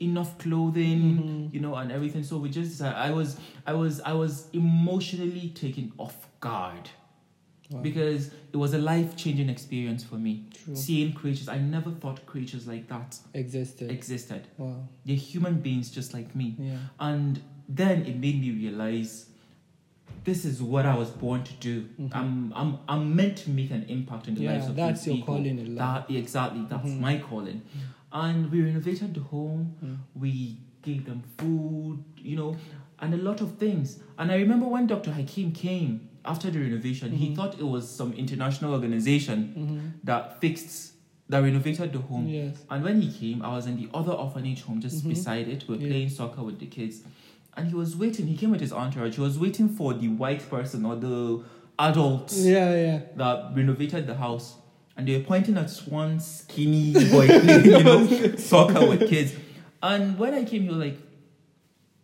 enough 0.00 0.38
clothing 0.38 1.02
Mhm. 1.50 1.54
you 1.54 1.60
know 1.60 1.74
and 1.74 1.92
everything 1.92 2.22
so 2.22 2.38
we 2.38 2.48
just 2.48 2.70
decided 2.70 2.96
i 2.96 3.10
was 3.10 3.36
i 3.66 3.72
was 3.74 4.00
i 4.00 4.12
was 4.12 4.48
emotionally 4.52 5.50
taken 5.50 5.92
off 5.98 6.28
guard 6.40 6.88
Wow. 7.70 7.82
because 7.82 8.32
it 8.52 8.56
was 8.56 8.74
a 8.74 8.78
life-changing 8.78 9.48
experience 9.48 10.02
for 10.02 10.16
me 10.16 10.46
True. 10.52 10.74
seeing 10.74 11.12
creatures 11.12 11.48
i 11.48 11.58
never 11.58 11.90
thought 11.92 12.24
creatures 12.26 12.66
like 12.66 12.88
that 12.88 13.18
existed. 13.34 13.90
existed 13.92 14.48
wow. 14.58 14.88
they're 15.04 15.14
human 15.16 15.60
beings 15.60 15.88
just 15.90 16.12
like 16.12 16.34
me 16.34 16.56
Yeah. 16.58 16.78
and 16.98 17.40
then 17.68 18.04
it 18.06 18.16
made 18.16 18.40
me 18.40 18.50
realize 18.50 19.26
this 20.24 20.44
is 20.44 20.62
what 20.62 20.84
I 20.86 20.94
was 20.96 21.10
born 21.10 21.42
to 21.44 21.52
do. 21.54 21.88
Mhm. 22.00 22.10
I'm, 22.14 22.52
I'm, 22.54 22.78
I'm 22.88 23.16
meant 23.16 23.38
to 23.38 23.50
make 23.50 23.70
an 23.70 23.84
impact 23.88 24.28
in 24.28 24.34
the 24.34 24.42
Yeah, 24.42 24.52
lives 24.52 24.68
of 24.68 24.76
that's 24.76 25.00
these 25.00 25.06
your 25.08 25.16
people. 25.16 25.36
calling 25.36 25.58
in 25.58 25.76
life. 25.76 26.06
That 26.08 26.14
exactly, 26.14 26.64
that's 26.68 26.88
Mhm. 26.88 27.00
my 27.00 27.18
calling. 27.18 27.62
And 28.12 28.50
we 28.50 28.62
renovated 28.62 29.14
the 29.14 29.20
home. 29.20 29.74
Mm. 29.84 29.98
We 30.14 30.58
gave 30.82 31.04
them 31.06 31.22
food. 31.38 32.04
You 32.18 32.36
know, 32.36 32.56
and 32.98 33.14
a 33.14 33.16
lot 33.16 33.40
of 33.40 33.56
things. 33.56 33.98
And 34.18 34.30
I 34.30 34.36
remember 34.36 34.66
when 34.66 34.86
Dr. 34.86 35.12
Hakim 35.12 35.52
came 35.52 36.08
after 36.24 36.50
the 36.50 36.58
renovation, 36.60 37.12
he 37.12 37.30
Mhm. 37.30 37.36
thought 37.36 37.58
it 37.58 37.64
was 37.66 37.88
some 37.88 38.12
international 38.12 38.74
organization 38.74 39.38
Mhm. 39.56 40.04
that 40.04 40.38
fixed, 40.40 40.92
that 41.30 41.38
renovated 41.42 41.92
the 41.94 41.98
home. 42.00 42.26
Yes. 42.28 42.56
And 42.68 42.84
when 42.84 43.00
he 43.00 43.10
came, 43.10 43.40
I 43.42 43.54
was 43.56 43.66
in 43.66 43.76
the 43.78 43.88
other 43.94 44.12
orphanage 44.12 44.62
home 44.62 44.80
just 44.82 45.08
beside 45.08 45.48
it. 45.48 45.66
We 45.66 45.76
were 45.76 45.82
Yeah. 45.82 45.88
playing 45.88 46.10
soccer 46.10 46.42
with 46.42 46.58
the 46.58 46.66
kids. 46.66 47.02
And 47.60 47.68
he 47.68 47.74
was 47.74 47.94
waiting. 47.96 48.26
He 48.26 48.36
came 48.36 48.50
with 48.50 48.60
his 48.60 48.72
entourage. 48.72 49.14
He 49.16 49.20
was 49.20 49.38
waiting 49.38 49.68
for 49.68 49.92
the 49.94 50.08
white 50.08 50.48
person 50.48 50.84
or 50.86 50.96
the 50.96 51.44
adult 51.78 52.32
Yeah, 52.32 52.74
yeah. 52.74 53.00
that 53.16 53.52
renovated 53.54 54.06
the 54.06 54.14
house. 54.14 54.56
And 54.96 55.06
they 55.06 55.16
were 55.18 55.24
pointing 55.24 55.56
at 55.56 55.70
one 55.88 56.20
skinny 56.20 56.92
boy 57.10 57.26
playing, 57.26 57.64
you 57.64 57.82
know, 57.84 58.36
soccer 58.36 58.86
with 58.86 59.08
kids. 59.08 59.34
And 59.82 60.18
when 60.18 60.34
I 60.34 60.44
came, 60.44 60.62
he 60.62 60.68
was 60.68 60.78
like, 60.78 60.98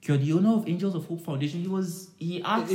You're 0.02 0.16
the 0.18 0.32
owner 0.34 0.54
of 0.54 0.68
Angels 0.68 0.94
of 0.94 1.06
Hope 1.06 1.20
Foundation. 1.22 1.60
He 1.60 1.68
was, 1.68 2.10
he 2.18 2.42
asked 2.42 2.72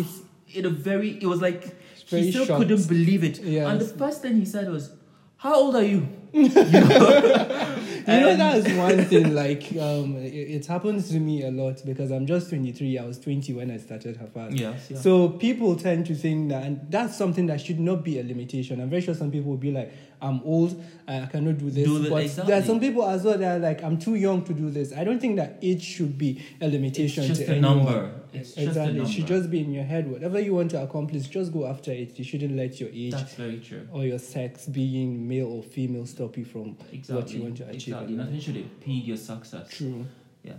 in 0.53 0.65
a 0.65 0.69
very, 0.69 1.11
it 1.21 1.25
was 1.25 1.41
like, 1.41 1.63
Very 2.09 2.23
he 2.23 2.31
still 2.31 2.45
shocked. 2.45 2.61
couldn't 2.61 2.87
believe 2.87 3.23
it. 3.23 3.39
Yes. 3.39 3.67
And 3.67 3.81
the 3.81 3.85
first 3.85 4.21
thing 4.21 4.35
he 4.37 4.45
said 4.45 4.69
was, 4.69 4.91
How 5.37 5.55
old 5.55 5.75
are 5.75 5.83
you? 5.83 6.07
You 6.33 6.47
know, 6.49 7.77
And- 8.07 8.39
that's 8.39 8.67
one 8.73 9.05
thing. 9.11 9.33
Like, 9.35 9.63
um, 9.77 10.15
it, 10.17 10.33
it 10.33 10.65
happens 10.65 11.09
to 11.09 11.19
me 11.19 11.43
a 11.43 11.51
lot 11.51 11.81
because 11.85 12.11
I'm 12.11 12.25
just 12.25 12.49
23. 12.49 12.97
I 12.97 13.05
was 13.05 13.19
20 13.19 13.53
when 13.53 13.71
I 13.71 13.77
started 13.77 14.19
Hafaz. 14.19 14.57
Yes, 14.57 14.87
yeah. 14.89 14.97
So 14.99 15.29
people 15.29 15.75
tend 15.75 16.05
to 16.07 16.15
think 16.15 16.49
that, 16.49 16.63
and 16.63 16.81
that's 16.89 17.17
something 17.17 17.45
that 17.47 17.61
should 17.61 17.79
not 17.79 18.03
be 18.03 18.19
a 18.19 18.23
limitation. 18.23 18.81
I'm 18.81 18.89
very 18.89 19.01
sure 19.01 19.13
some 19.13 19.31
people 19.31 19.51
will 19.51 19.57
be 19.57 19.71
like, 19.71 19.91
"I'm 20.21 20.41
old, 20.43 20.81
I 21.07 21.25
cannot 21.31 21.57
do 21.57 21.69
this." 21.69 21.85
Do 21.85 21.99
the- 21.99 22.09
but 22.09 22.23
exactly. 22.23 22.51
there 22.53 22.61
are 22.61 22.65
some 22.65 22.79
people 22.79 23.05
as 23.07 23.23
well 23.23 23.37
that 23.37 23.55
are 23.57 23.59
like, 23.59 23.83
"I'm 23.83 23.97
too 23.99 24.15
young 24.15 24.43
to 24.45 24.53
do 24.53 24.69
this." 24.69 24.93
I 24.93 25.03
don't 25.03 25.19
think 25.19 25.35
that 25.37 25.57
age 25.61 25.83
should 25.83 26.17
be 26.17 26.41
a 26.61 26.67
limitation 26.67 27.23
It's 27.23 27.37
just 27.39 27.41
to 27.45 27.53
a 27.53 27.55
anyone. 27.55 27.77
number. 27.85 28.20
It's 28.33 28.55
exactly. 28.57 29.01
It 29.01 29.07
should 29.09 29.27
just 29.27 29.49
be 29.49 29.59
in 29.61 29.71
your 29.73 29.83
head. 29.83 30.09
Whatever 30.09 30.39
you 30.39 30.53
want 30.53 30.71
to 30.71 30.81
accomplish, 30.83 31.27
just 31.27 31.51
go 31.51 31.65
after 31.67 31.91
it. 31.91 32.17
You 32.17 32.23
shouldn't 32.25 32.55
let 32.55 32.79
your 32.79 32.89
age 32.89 33.11
That's 33.11 33.35
very 33.35 33.59
true. 33.59 33.87
or 33.91 34.03
your 34.05 34.19
sex, 34.19 34.65
being 34.67 35.27
male 35.27 35.47
or 35.47 35.63
female, 35.63 36.05
stop 36.05 36.37
you 36.37 36.45
from 36.45 36.77
Exactly. 36.91 37.15
what 37.15 37.31
you 37.31 37.41
want 37.43 37.57
to 37.57 37.63
achieve. 37.67 37.93
Exactly. 37.93 38.15
Nothing 38.15 38.39
should 38.39 38.57
impede 38.57 39.05
your 39.05 39.17
success. 39.17 39.69
True. 39.69 40.05
Yeah. 40.43 40.53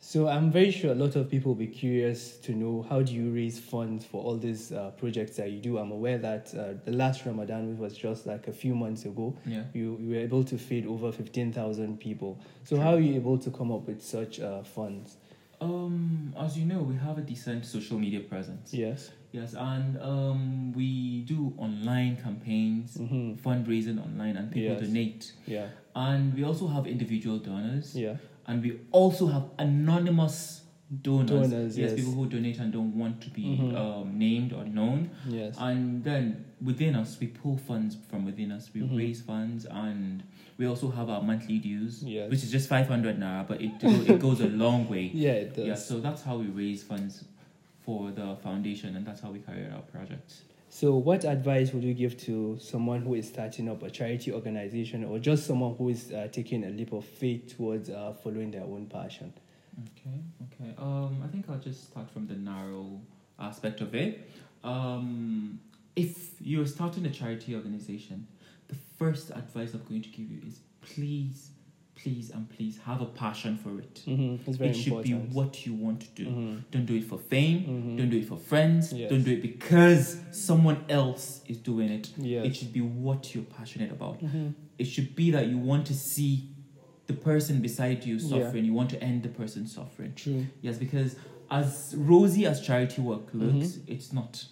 So 0.00 0.28
I'm 0.28 0.52
very 0.52 0.70
sure 0.70 0.92
a 0.92 0.94
lot 0.94 1.16
of 1.16 1.28
people 1.28 1.50
will 1.52 1.58
be 1.58 1.66
curious 1.66 2.36
to 2.38 2.52
know 2.52 2.86
how 2.88 3.02
do 3.02 3.12
you 3.12 3.30
raise 3.34 3.58
funds 3.58 4.04
for 4.06 4.22
all 4.22 4.36
these 4.36 4.70
uh, 4.72 4.90
projects 4.96 5.36
that 5.36 5.50
you 5.50 5.58
do. 5.60 5.76
I'm 5.76 5.90
aware 5.90 6.18
that 6.18 6.54
uh, 6.54 6.74
the 6.84 6.92
last 6.92 7.26
Ramadan, 7.26 7.68
which 7.72 7.78
was 7.80 7.98
just 7.98 8.24
like 8.24 8.46
a 8.46 8.52
few 8.52 8.74
months 8.76 9.04
ago, 9.06 9.36
Yeah. 9.44 9.64
you, 9.74 9.98
you 10.00 10.10
were 10.10 10.20
able 10.20 10.44
to 10.44 10.56
feed 10.56 10.86
over 10.86 11.10
15,000 11.10 11.98
people. 11.98 12.38
So 12.64 12.76
True. 12.76 12.84
how 12.84 12.94
are 12.94 13.00
you 13.00 13.16
able 13.16 13.38
to 13.38 13.50
come 13.50 13.72
up 13.72 13.86
with 13.88 14.00
such 14.02 14.38
uh, 14.40 14.62
funds? 14.62 15.16
Um, 15.60 16.34
as 16.38 16.56
you 16.56 16.64
know, 16.66 16.78
we 16.80 16.94
have 16.96 17.18
a 17.18 17.20
decent 17.20 17.66
social 17.66 17.98
media 17.98 18.20
presence. 18.20 18.72
Yes. 18.72 19.10
Yes, 19.32 19.54
and 19.54 20.00
um, 20.00 20.72
we 20.72 21.20
do 21.22 21.52
online 21.58 22.16
campaigns, 22.16 22.96
hmm 22.96 23.34
fundraising 23.34 24.02
online, 24.02 24.36
and 24.38 24.50
people 24.50 24.70
Yes. 24.72 24.80
donate. 24.86 25.32
Yeah. 25.46 25.66
And 25.94 26.32
we 26.34 26.44
also 26.44 26.66
have 26.68 26.86
individual 26.86 27.38
donors, 27.38 27.94
Yeah. 27.94 28.16
and 28.46 28.62
we 28.62 28.78
also 28.90 29.26
have 29.26 29.44
anonymous 29.58 30.62
donors. 31.02 31.50
Donors, 31.50 31.76
yes, 31.76 31.90
yes. 31.90 32.00
people 32.00 32.12
who 32.14 32.26
donate 32.26 32.58
and 32.58 32.72
don't 32.72 32.96
want 32.96 33.20
to 33.20 33.28
be 33.30 33.42
Mhm. 33.58 33.76
um, 33.76 34.18
named 34.18 34.54
or 34.54 34.64
known. 34.64 35.10
Yes. 35.28 35.56
And 35.58 36.02
then 36.02 36.46
within 36.64 36.94
us, 36.94 37.20
we 37.20 37.26
pull 37.26 37.58
funds 37.58 37.96
from 38.08 38.24
within 38.24 38.50
us. 38.50 38.70
We 38.72 38.80
Mhm. 38.80 38.96
raise 38.96 39.20
funds, 39.20 39.66
and 39.66 40.22
we 40.58 40.66
also 40.66 40.90
have 40.90 41.08
our 41.08 41.22
monthly 41.22 41.58
dues, 41.58 42.02
Yes. 42.02 42.30
which 42.30 42.42
is 42.42 42.50
just 42.50 42.68
five 42.68 42.88
hundred 42.88 43.18
naira, 43.18 43.46
but 43.46 43.62
it 43.62 43.72
it 43.82 44.18
goes 44.20 44.40
a 44.40 44.48
long 44.64 44.88
way. 44.88 45.10
yeah, 45.14 45.32
it 45.32 45.54
does. 45.54 45.66
Yeah, 45.66 45.74
so 45.74 46.00
that's 46.00 46.22
how 46.22 46.36
we 46.36 46.46
raise 46.46 46.82
funds 46.82 47.24
for 47.84 48.10
the 48.10 48.36
foundation, 48.42 48.96
and 48.96 49.06
that's 49.06 49.20
how 49.20 49.30
we 49.30 49.38
carry 49.38 49.64
out 49.66 49.72
our 49.72 49.82
projects. 49.82 50.42
So, 50.70 50.96
what 50.96 51.24
advice 51.24 51.72
would 51.72 51.82
you 51.82 51.94
give 51.94 52.18
to 52.26 52.58
someone 52.60 53.00
who 53.02 53.14
is 53.14 53.26
starting 53.26 53.70
up 53.70 53.82
a 53.82 53.90
charity 53.90 54.32
organization 54.32 55.02
or 55.04 55.18
just 55.18 55.46
someone 55.46 55.74
who 55.76 55.88
is 55.88 56.12
uh, 56.12 56.28
taking 56.30 56.64
a 56.64 56.68
leap 56.70 56.92
of 56.92 57.04
faith 57.06 57.56
towards 57.56 57.88
uh, 57.88 58.12
following 58.22 58.50
their 58.50 58.64
own 58.64 58.86
passion? 58.86 59.32
Okay, 59.96 60.20
okay. 60.52 60.74
Um, 60.76 61.22
I 61.24 61.28
think 61.28 61.48
I'll 61.48 61.58
just 61.58 61.84
start 61.84 62.10
from 62.10 62.26
the 62.26 62.34
narrow 62.34 63.00
aspect 63.38 63.80
of 63.80 63.94
it. 63.94 64.28
Um, 64.64 65.58
if 65.96 66.32
you're 66.40 66.66
starting 66.66 67.06
a 67.06 67.10
charity 67.10 67.54
organization, 67.54 68.26
the 68.68 68.76
first 68.98 69.30
advice 69.30 69.74
I'm 69.74 69.82
going 69.88 70.02
to 70.02 70.08
give 70.08 70.30
you 70.30 70.40
is 70.46 70.60
please, 70.80 71.50
please, 71.94 72.30
and 72.30 72.48
please 72.50 72.78
have 72.84 73.00
a 73.00 73.06
passion 73.06 73.56
for 73.56 73.78
it. 73.80 74.02
Mm-hmm. 74.06 74.62
It 74.62 74.74
should 74.74 74.92
important. 74.92 75.30
be 75.30 75.34
what 75.36 75.66
you 75.66 75.74
want 75.74 76.00
to 76.02 76.08
do. 76.24 76.26
Mhm. 76.26 76.62
Don't 76.70 76.86
do 76.86 76.94
it 76.94 77.04
for 77.04 77.18
fame. 77.18 77.60
Mhm. 77.64 77.98
Don't 77.98 78.10
do 78.10 78.18
it 78.18 78.26
for 78.26 78.36
friends. 78.38 78.92
Yes. 78.92 79.10
Don't 79.10 79.22
do 79.24 79.32
it 79.32 79.42
because 79.42 80.20
someone 80.30 80.84
else 80.88 81.42
is 81.46 81.58
doing 81.58 81.88
it. 81.90 82.10
Yes. 82.16 82.46
It 82.46 82.56
should 82.56 82.72
be 82.72 82.80
what 82.80 83.34
you're 83.34 83.44
passionate 83.44 83.90
about. 83.90 84.22
Mhm. 84.22 84.54
It 84.78 84.84
should 84.86 85.14
be 85.16 85.30
that 85.32 85.48
you 85.48 85.58
want 85.58 85.86
to 85.86 85.94
see 85.94 86.48
the 87.08 87.14
person 87.14 87.60
beside 87.62 88.04
you 88.04 88.16
Yeah. 88.16 88.28
suffering. 88.28 88.64
You 88.64 88.74
want 88.74 88.90
to 88.90 89.02
end 89.02 89.22
the 89.22 89.30
person 89.30 89.66
suffering. 89.66 90.12
True. 90.14 90.46
Yes, 90.62 90.78
because 90.78 91.16
as 91.50 91.94
rosy 91.96 92.44
as 92.46 92.60
charity 92.60 93.00
work 93.00 93.32
looks, 93.32 93.68
Mhm. 93.78 93.82
it's 93.88 94.12
not. 94.12 94.46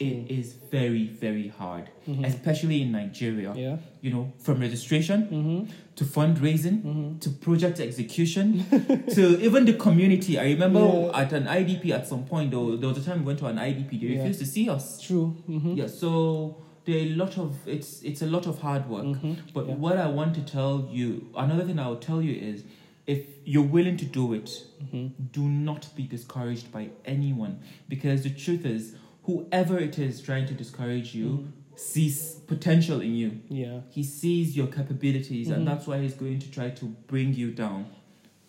It 0.00 0.30
is 0.30 0.54
very, 0.70 1.06
very 1.06 1.48
hard, 1.48 1.90
Mhm. 2.08 2.24
especially 2.26 2.82
in 2.82 2.92
Nigeria. 2.92 3.52
Yeah. 3.54 3.76
You 4.00 4.10
know, 4.10 4.32
from 4.38 4.60
registration 4.60 5.22
Mm-hmm. 5.30 5.70
to 5.96 6.04
fundraising 6.04 6.82
Mm-hmm. 6.82 7.18
to 7.18 7.30
project 7.30 7.78
execution 7.78 8.64
to 9.14 9.40
even 9.44 9.64
the 9.66 9.74
community. 9.74 10.38
I 10.38 10.44
remember 10.52 10.80
Yeah. 10.80 11.20
at 11.22 11.32
an 11.32 11.46
IDP 11.46 11.90
at 11.92 12.06
some 12.08 12.24
point, 12.24 12.50
though, 12.50 12.76
there 12.76 12.88
was 12.88 12.98
a 12.98 13.02
time 13.04 13.20
we 13.20 13.26
went 13.26 13.38
to 13.40 13.46
an 13.46 13.58
IDP, 13.58 13.98
they 14.00 14.06
Yeah. 14.06 14.18
refused 14.18 14.40
to 14.40 14.46
see 14.46 14.68
us. 14.68 15.00
True. 15.00 15.36
Mm-hmm. 15.48 15.74
Yeah, 15.76 15.86
so 15.88 16.56
there 16.84 16.96
are 16.96 17.06
a 17.06 17.14
lot 17.14 17.38
of 17.38 17.54
it's 17.66 18.02
it's 18.02 18.22
a 18.22 18.26
lot 18.26 18.46
of 18.46 18.58
hard 18.60 18.88
work. 18.88 19.04
Mm-hmm. 19.04 19.32
But 19.54 19.68
what 19.78 19.98
I 19.98 20.08
want 20.08 20.34
to 20.34 20.40
tell 20.40 20.88
you, 20.90 21.28
another 21.36 21.64
thing 21.64 21.78
I 21.78 21.86
will 21.88 21.96
tell 22.10 22.20
you 22.22 22.34
is, 22.34 22.64
if 23.06 23.20
you're 23.44 23.70
willing 23.76 23.96
to 23.98 24.04
do 24.06 24.32
it, 24.32 24.50
Mm-hmm. 24.82 25.06
do 25.32 25.42
not 25.42 25.86
be 25.94 26.02
discouraged 26.04 26.72
by 26.72 26.88
anyone, 27.04 27.58
because 27.88 28.22
the 28.24 28.30
truth 28.30 28.64
is, 28.66 28.96
whoever 29.22 29.78
it 29.78 29.98
is 29.98 30.20
trying 30.20 30.46
to 30.46 30.54
discourage 30.54 31.14
you 31.14 31.26
Mhm. 31.26 31.46
sees 31.78 32.34
potential 32.46 33.00
in 33.00 33.14
you. 33.14 33.30
Yeah. 33.48 33.80
He 33.90 34.02
sees 34.02 34.56
your 34.56 34.66
capabilities, 34.66 35.48
Mhm. 35.48 35.54
and 35.54 35.66
that's 35.66 35.86
why 35.86 36.00
he's 36.02 36.14
going 36.14 36.38
to 36.40 36.50
try 36.50 36.70
to 36.70 36.84
bring 37.06 37.34
you 37.34 37.50
down. 37.52 37.86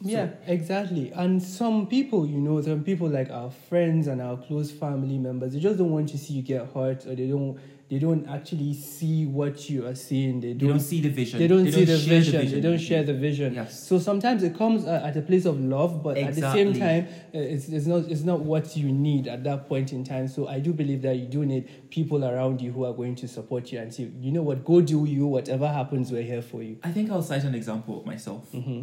So- 0.03 0.09
Yeah, 0.09 0.31
exactly. 0.47 1.11
And 1.13 1.41
some 1.41 1.87
people, 1.87 2.25
you 2.27 2.37
know, 2.41 2.59
some 2.61 2.83
people 2.83 3.07
like 3.07 3.29
our 3.31 3.49
friends 3.51 4.07
and 4.07 4.21
our 4.21 4.35
close 4.37 4.69
family 4.71 5.17
members, 5.17 5.53
they 5.53 5.59
just 5.59 5.77
don't 5.77 5.91
want 5.91 6.09
to 6.09 6.17
see 6.17 6.33
you 6.33 6.41
get 6.41 6.67
hurt, 6.73 7.05
or 7.07 7.15
they 7.15 7.27
don't, 7.27 7.57
they 7.93 7.99
don't 7.99 8.27
actually 8.27 8.73
see 8.73 9.27
what 9.27 9.69
you 9.69 9.85
are 9.85 9.93
seeing. 9.93 10.41
They 10.41 10.53
don't, 10.53 10.69
don't 10.69 10.79
see 10.79 10.99
the 10.99 11.09
vision. 11.09 11.37
they 11.37 11.47
don't 11.47 11.71
see 11.71 11.85
the 11.85 11.99
share 11.99 12.19
vision. 12.19 12.51
They 12.51 12.59
don't 12.61 12.79
share 12.79 13.03
the 13.03 13.13
vision. 13.13 13.53
Yes. 13.53 13.83
So 13.87 13.99
sometimes 13.99 14.41
it 14.41 14.57
comes 14.57 14.85
uh, 14.85 15.03
at 15.05 15.15
a 15.15 15.21
place 15.21 15.45
of 15.45 15.59
love, 15.59 16.01
but 16.01 16.17
at 16.17 16.33
the 16.33 16.51
same 16.51 16.73
time, 16.73 17.07
uh, 17.35 17.37
it's, 17.37 17.69
it's 17.69 17.85
not 17.85 18.05
it's 18.09 18.23
not 18.23 18.39
what 18.39 18.75
you 18.75 18.91
need 18.91 19.27
at 19.27 19.43
that 19.43 19.67
point 19.69 19.93
in 19.93 20.03
time. 20.03 20.27
So 20.27 20.47
I 20.47 20.57
do 20.57 20.73
believe 20.73 21.03
that 21.03 21.17
you 21.17 21.27
do 21.27 21.45
need 21.45 21.89
people 21.91 22.25
around 22.25 22.61
you 22.61 22.71
who 22.71 22.83
are 22.85 22.93
going 22.93 23.13
to 23.17 23.27
support 23.27 23.71
you 23.71 23.77
and 23.79 23.93
say, 23.93 24.09
you 24.19 24.31
know 24.31 24.41
what, 24.41 24.65
go 24.65 24.81
do 24.81 25.05
you. 25.05 25.27
Whatever 25.27 25.67
happens, 25.67 26.11
we're 26.11 26.23
here 26.23 26.41
for 26.41 26.63
you. 26.63 26.77
I 26.83 26.91
think 26.91 27.11
I'll 27.11 27.21
cite 27.21 27.43
an 27.43 27.53
example 27.53 27.99
of 27.99 28.07
myself. 28.07 28.49
hmm 28.51 28.81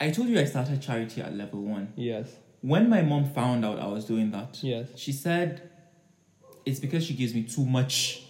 I 0.00 0.10
told 0.10 0.28
you 0.28 0.38
I 0.38 0.44
started 0.44 0.82
charity 0.82 1.22
at 1.22 1.34
level 1.34 1.62
one. 1.62 1.94
Yes. 1.96 2.28
When 2.60 2.88
my 2.90 3.00
mom 3.02 3.24
found 3.32 3.64
out 3.64 3.78
I 3.80 3.86
was 3.86 4.04
doing 4.04 4.30
that, 4.32 4.58
Yes. 4.62 4.88
she 4.96 5.12
said 5.12 5.62
it's 6.68 6.80
because 6.80 7.02
she 7.04 7.14
gives 7.14 7.34
me 7.34 7.42
too 7.44 7.64
much 7.64 8.22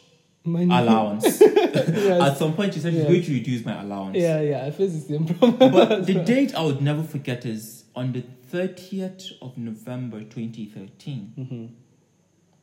Money. 0.44 0.74
allowance. 0.74 1.42
Yes. 1.78 2.22
At 2.22 2.36
some 2.38 2.54
point, 2.54 2.74
she 2.74 2.80
said 2.80 2.92
she's 2.92 3.02
Yeah. 3.02 3.08
going 3.08 3.22
to 3.22 3.32
reduce 3.32 3.64
my 3.64 3.80
allowance. 3.82 4.16
Yeah, 4.16 4.40
yeah, 4.40 4.64
I 4.66 4.70
face 4.70 4.92
the 4.92 5.00
same 5.00 5.26
problem. 5.26 5.70
But 5.72 6.06
the 6.06 6.14
date 6.34 6.54
I 6.54 6.62
would 6.62 6.80
never 6.80 7.02
forget 7.02 7.44
is 7.44 7.84
on 7.94 8.12
the 8.12 8.22
30th 8.52 9.32
of 9.42 9.56
November 9.58 10.20
2013. 10.20 11.32
hmm 11.36 11.66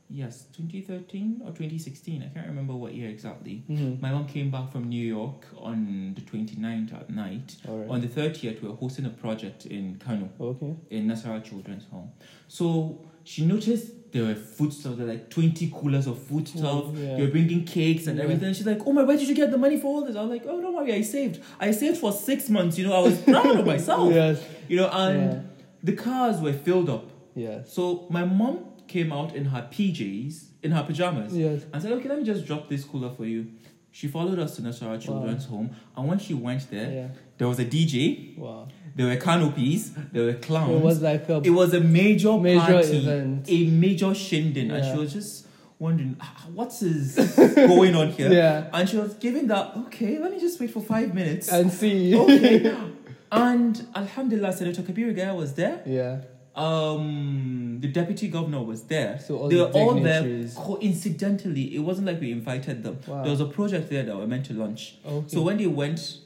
Yes, 0.08 0.46
2013 0.56 1.42
or 1.44 1.48
2016. 1.52 2.22
I 2.24 2.28
can't 2.34 2.48
remember 2.48 2.76
what 2.76 2.94
year 2.94 3.10
exactly. 3.10 3.64
hmm 3.68 3.96
My 4.02 4.12
mom 4.12 4.28
came 4.28 4.52
back 4.52 4.72
from 4.72 4.88
New 4.90 5.04
York 5.18 5.48
on 5.58 6.14
the 6.16 6.22
29th 6.22 6.94
at 6.94 7.10
night. 7.10 7.56
Right. 7.68 7.90
On 7.90 8.02
the 8.02 8.08
30th, 8.08 8.62
we 8.62 8.70
were 8.70 8.76
hosting 8.76 9.06
a 9.06 9.10
project 9.10 9.66
in 9.66 9.96
Kano, 10.04 10.30
okay. 10.40 10.76
in 10.92 11.08
Nasara 11.08 11.44
Children's 11.44 11.86
Home. 11.92 12.12
So 12.48 13.02
she 13.24 13.46
noticed 13.46 13.92
there 14.16 14.24
were 14.24 14.36
food 14.36 14.72
stuff, 14.72 14.96
there 14.96 15.06
were 15.06 15.12
like 15.14 15.30
20 15.30 15.70
coolers 15.76 16.08
of 16.08 16.18
food 16.24 16.48
stuff. 16.48 16.86
Mm, 16.86 16.98
yeah. 17.06 17.16
They 17.18 17.22
were 17.26 17.32
bringing 17.32 17.66
cakes 17.66 18.08
and 18.08 18.18
Yeah. 18.18 18.24
everything. 18.24 18.54
She's 18.54 18.66
like, 18.66 18.80
Oh 18.86 18.94
my, 18.94 19.04
where 19.04 19.18
did 19.18 19.28
you 19.28 19.36
get 19.36 19.52
the 19.52 19.58
money 19.58 19.78
for 19.78 19.88
all 19.88 20.06
this? 20.06 20.16
I 20.16 20.22
was 20.22 20.30
like, 20.30 20.44
Oh, 20.48 20.62
don't 20.62 20.74
worry, 20.74 20.94
I 20.94 21.02
saved. 21.02 21.42
I 21.60 21.72
saved 21.72 21.98
for 21.98 22.14
six 22.14 22.50
months. 22.50 22.78
You 22.78 22.88
know, 22.88 22.94
I 22.96 23.02
was 23.02 23.20
proud 23.20 23.58
of 23.60 23.66
myself. 23.66 24.14
Yes. 24.22 24.42
You 24.70 24.78
know, 24.78 24.90
and 24.90 25.20
Yeah. 25.34 25.40
the 25.84 25.94
cars 25.94 26.40
were 26.42 26.54
filled 26.54 26.90
up. 26.90 27.10
Yes. 27.36 27.74
So 27.74 28.08
my 28.10 28.24
mom 28.24 28.60
came 28.88 29.12
out 29.12 29.36
in 29.36 29.46
her 29.46 29.68
PJs, 29.70 30.46
in 30.64 30.72
her 30.72 30.84
pajamas, 30.84 31.36
Yes. 31.36 31.64
and 31.74 31.82
said, 31.82 31.92
Okay, 31.92 32.08
let 32.08 32.18
me 32.18 32.24
just 32.24 32.46
drop 32.46 32.70
this 32.70 32.86
cooler 32.86 33.10
for 33.10 33.26
you. 33.26 33.48
She 33.92 34.08
followed 34.08 34.40
us 34.40 34.56
to 34.56 34.62
Nasara 34.62 35.00
Children's 35.02 35.46
Home, 35.46 35.70
and 35.96 36.08
when 36.08 36.20
she 36.20 36.34
went 36.34 36.70
there, 36.72 36.92
Yeah. 36.92 37.08
There 37.38 37.48
was 37.48 37.60
a 37.60 37.66
DJ, 37.66 38.38
Wow. 38.38 38.68
there 38.96 39.08
were 39.08 39.16
canopies, 39.18 39.92
there 40.12 40.26
were 40.26 40.34
clowns. 40.34 40.72
It 40.72 40.82
was 40.82 41.02
like 41.02 41.28
a 41.30 41.42
It 41.44 41.50
was 41.50 41.74
a 41.74 41.80
major, 41.82 42.38
Major 42.38 42.60
party, 42.60 42.98
event. 42.98 43.46
a 43.50 43.66
major 43.68 44.14
shindig, 44.14 44.72
and 44.72 44.84
she 44.86 44.98
was 44.98 45.12
just 45.14 45.48
wondering 45.78 46.16
"Ah, 46.22 46.46
what's 46.54 46.82
is 46.82 47.16
going 47.56 47.96
on 47.96 48.10
here. 48.12 48.32
Yeah. 48.32 48.70
And 48.74 48.88
she 48.88 48.98
was 48.98 49.14
giving 49.16 49.48
that. 49.48 49.76
Okay, 49.88 50.18
let 50.20 50.32
me 50.32 50.40
just 50.40 50.60
wait 50.60 50.72
for 50.72 50.82
five 50.82 51.14
minutes. 51.14 51.52
and 51.52 51.72
see. 51.72 52.16
okay. 52.18 52.74
And 53.32 53.86
Alhamdulillah, 53.94 54.54
Senator 54.54 54.82
Kabir 54.84 55.12
Gaya 55.12 55.34
was 55.36 55.54
there. 55.56 55.82
yeah. 55.86 56.22
Um, 56.56 57.80
the 57.82 57.90
deputy 57.90 58.30
governor 58.30 58.62
was 58.64 58.84
there. 58.84 59.20
So 59.20 59.38
all 59.40 59.50
they 59.50 59.58
the 59.58 59.66
were 59.66 59.72
all 59.72 59.96
there. 59.96 60.48
Coincidentally, 60.56 61.76
it 61.76 61.80
wasn't 61.80 62.08
like 62.08 62.22
we 62.22 62.32
invited 62.32 62.82
them. 62.84 62.98
Wow. 63.06 63.24
There 63.24 63.32
was 63.32 63.42
a 63.42 63.46
project 63.46 63.90
there 63.90 64.04
that 64.04 64.16
we 64.16 64.22
were 64.22 64.28
meant 64.28 64.46
to 64.46 64.54
launch. 64.54 64.96
Okay. 65.06 65.28
So 65.28 65.42
when 65.42 65.58
they 65.58 65.68
went, 65.68 66.20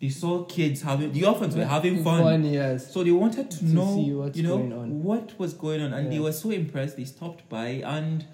they 0.00 0.08
saw 0.08 0.44
kids 0.44 0.82
having 0.82 1.12
the 1.12 1.24
orphans 1.24 1.54
were 1.56 1.64
having 1.66 2.02
fun. 2.02 2.22
Fun, 2.22 2.44
yes. 2.44 2.92
So 2.92 3.04
they 3.04 3.10
wanted 3.10 3.50
to, 3.50 3.58
To 3.58 3.64
know, 3.66 4.30
you 4.34 4.42
know, 4.42 4.56
going 4.58 4.72
on. 4.72 5.02
what 5.02 5.38
was 5.38 5.52
going 5.54 5.82
on, 5.82 5.92
and 5.92 6.10
they 6.10 6.18
were 6.18 6.32
so 6.32 6.50
impressed. 6.50 6.96
They 6.96 7.04
stopped 7.04 7.48
by, 7.48 7.82
and 7.84 8.24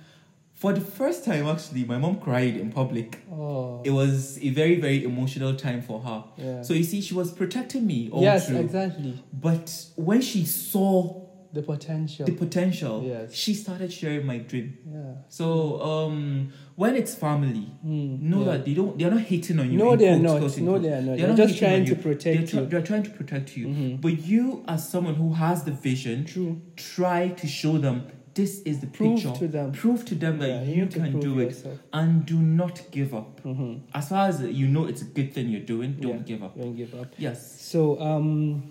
for 0.55 0.73
the 0.73 0.81
first 0.81 1.25
time, 1.25 1.47
actually, 1.47 1.85
my 1.85 1.99
mom 1.99 2.19
cried 2.19 2.57
in 2.57 2.71
public. 2.73 3.19
Oh. 3.31 3.83
It 3.85 3.91
was 3.91 4.39
a 4.41 4.49
very, 4.51 4.81
very 4.81 5.05
emotional 5.05 5.55
time 5.55 5.83
for 5.83 6.01
her. 6.01 6.25
yeah. 6.39 6.63
So 6.63 6.73
you 6.73 6.85
see, 6.85 7.01
she 7.03 7.15
was 7.15 7.31
protecting 7.33 7.87
me 7.87 8.11
yes, 8.15 8.49
through. 8.49 8.61
exactly. 8.61 9.23
But 9.33 9.85
when 9.97 10.23
she 10.23 10.45
saw 10.47 11.26
The 11.53 11.63
potential. 11.63 12.27
the 12.27 12.33
potential, 12.33 13.03
Yes. 13.07 13.35
she 13.35 13.55
started 13.55 13.93
sharing 13.93 14.27
my 14.27 14.39
dream. 14.39 14.79
yeah. 14.91 15.15
So 15.29 15.81
um, 15.83 16.53
when 16.75 16.97
it's 16.97 17.15
family, 17.15 17.69
Mm, 17.85 18.21
know 18.21 18.41
yeah. 18.41 18.45
that 18.53 18.65
they 18.65 18.75
don't, 18.75 18.99
they're 18.99 19.11
not 19.11 19.23
hating 19.23 19.59
on 19.61 19.71
you. 19.73 19.79
No, 19.79 19.97
they're 19.97 20.19
not. 20.19 20.41
No, 20.59 20.79
they 20.79 20.93
are 20.93 21.01
not. 21.03 21.17
They're 21.17 21.17
They're 21.17 21.29
not 21.29 21.37
just 21.37 21.59
trying 21.59 21.85
to 21.87 21.95
protect 21.97 22.53
they're, 22.53 22.63
you. 22.63 22.69
they're 22.69 22.83
trying 22.83 23.03
to 23.05 23.11
protect 23.11 23.57
you. 23.57 23.67
Mhm. 23.69 24.01
But 24.01 24.21
you, 24.27 24.65
as 24.69 24.89
someone 24.89 25.15
who 25.15 25.33
has 25.35 25.65
the 25.65 25.73
vision, 25.73 26.25
True. 26.25 26.61
try 26.77 27.29
to 27.29 27.47
show 27.47 27.79
them 27.79 28.03
this 28.35 28.61
is 28.67 28.81
the 28.81 28.87
picture. 28.87 28.99
Prove 28.99 29.23
picture. 29.23 29.39
to 29.39 29.49
them. 29.49 29.73
Prove 29.73 30.05
to 30.05 30.15
them 30.15 30.39
that 30.41 30.49
Yeah, 30.49 30.63
you 30.65 30.85
to 30.87 30.99
can 30.99 31.19
do 31.21 31.39
it, 31.41 31.45
yourself. 31.45 31.79
and 31.95 32.27
do 32.27 32.37
not 32.39 32.83
give 32.91 33.15
up. 33.15 33.41
Mhm. 33.43 33.81
As 33.95 34.11
far 34.11 34.29
as 34.29 34.43
you 34.43 34.69
know, 34.69 34.85
it's 34.85 35.01
a 35.01 35.07
good 35.07 35.33
thing 35.33 35.49
you're 35.49 35.63
doing. 35.75 35.97
Don't 35.99 36.17
Yeah. 36.19 36.23
give 36.37 36.43
up. 36.43 36.55
Don't 36.59 36.77
give 36.77 36.95
up. 36.95 37.15
Yes. 37.17 37.39
So, 37.63 37.99
um, 37.99 38.63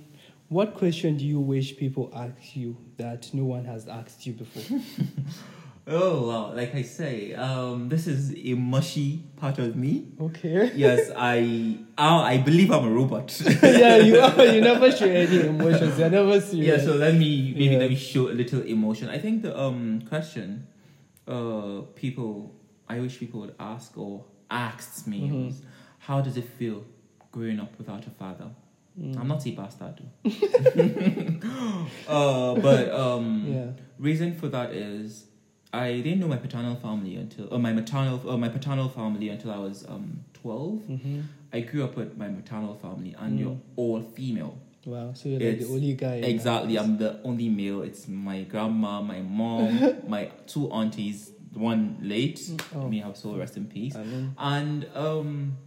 what 0.56 0.74
question 0.74 1.18
do 1.18 1.26
you 1.26 1.40
wish 1.40 1.76
people 1.76 2.10
ask 2.16 2.56
you 2.56 2.78
that 2.98 3.22
no 3.34 3.44
one 3.44 3.66
has 3.66 3.88
asked 3.88 4.26
you 4.26 4.34
before? 4.34 4.64
Oh 5.88 6.26
well, 6.28 6.52
like 6.56 6.74
I 6.74 6.82
say, 6.82 7.36
um, 7.36 7.90
this 7.90 8.08
is 8.08 8.34
a 8.44 8.56
mushy 8.56 9.22
part 9.36 9.60
of 9.60 9.76
me. 9.76 10.08
okay. 10.20 10.72
Yes, 10.76 11.12
I, 11.16 11.78
I, 11.96 12.34
I 12.34 12.38
believe 12.40 12.72
I'm 12.72 12.86
a 12.86 12.90
robot. 12.90 13.40
yeah, 13.62 13.98
you 13.98 14.18
are. 14.20 14.44
You 14.46 14.62
never 14.62 14.92
show 14.92 15.06
any 15.06 15.42
emotions. 15.46 16.00
You're 16.00 16.10
never 16.10 16.38
yeah, 16.56 16.80
so 16.80 16.96
let 16.96 17.14
me 17.14 17.54
maybe 17.54 17.66
Yeah. 17.76 17.78
let 17.84 17.90
me 17.92 17.96
show 17.96 18.30
a 18.30 18.36
little 18.42 18.62
emotion. 18.64 19.10
I 19.10 19.20
think 19.20 19.44
the 19.44 19.52
um 19.66 20.02
question, 20.10 20.66
uh, 21.28 21.82
people 21.94 22.56
I 22.90 23.00
wish 23.00 23.20
people 23.20 23.42
would 23.42 23.54
ask 23.60 23.96
or 23.96 24.26
asked 24.50 25.06
me 25.08 25.20
Mhm. 25.22 25.46
was, 25.46 25.62
how 26.00 26.20
does 26.22 26.36
it 26.36 26.48
feel 26.58 26.84
growing 27.32 27.60
up 27.60 27.78
without 27.78 28.08
a 28.08 28.14
father? 28.22 28.50
Mm. 29.00 29.18
I'm 29.20 29.28
not 29.28 29.46
a 29.46 29.52
bastard, 29.52 30.02
uh, 32.08 32.56
but 32.56 32.92
um, 32.92 33.46
Yeah. 33.48 33.72
reason 34.00 34.34
for 34.36 34.48
that 34.50 34.72
is 34.72 35.26
I 35.74 35.94
didn't 36.00 36.20
know 36.22 36.28
my 36.30 36.38
paternal 36.38 36.76
family 36.76 37.18
until 37.18 37.54
or 37.54 37.60
my 37.60 37.74
maternal 37.74 38.22
or 38.26 38.38
my 38.38 38.48
paternal 38.50 38.88
family 38.90 39.30
until 39.30 39.52
I 39.52 39.58
was 39.58 39.86
um 39.88 40.24
12. 40.34 40.82
hmm 40.86 41.22
I 41.54 41.62
grew 41.62 41.84
up 41.86 41.96
with 41.96 42.18
my 42.18 42.28
maternal 42.28 42.76
family 42.76 43.16
and 43.18 43.38
Mm. 43.38 43.40
you're 43.42 43.58
all 43.78 44.02
female. 44.02 44.58
Wow. 44.86 45.14
So 45.14 45.30
you're 45.30 45.40
like 45.40 45.50
It's- 45.56 45.68
the 45.68 45.74
only 45.74 45.94
guy. 45.94 46.16
Exactly. 46.16 46.78
I'm 46.78 46.98
the 46.98 47.22
only 47.24 47.50
male. 47.50 47.82
It's 47.82 48.08
my 48.08 48.44
grandma, 48.44 49.02
my 49.02 49.22
mom, 49.22 49.96
my 50.08 50.30
two 50.48 50.70
aunties, 50.72 51.32
one 51.54 51.98
late, 52.02 52.40
Oh. 52.76 52.88
may 52.90 53.00
have 53.00 53.16
soul 53.18 53.36
rest 53.38 53.58
in 53.58 53.66
peace. 53.68 53.96
I 53.96 54.04
mean, 54.04 54.34
And 54.38 54.88
um 54.96 55.58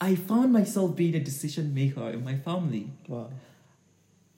I 0.00 0.14
found 0.14 0.52
myself 0.52 0.94
being 0.96 1.14
a 1.14 1.20
decision 1.20 1.74
maker 1.74 2.10
in 2.10 2.22
my 2.24 2.36
family. 2.36 2.90
wow. 3.08 3.30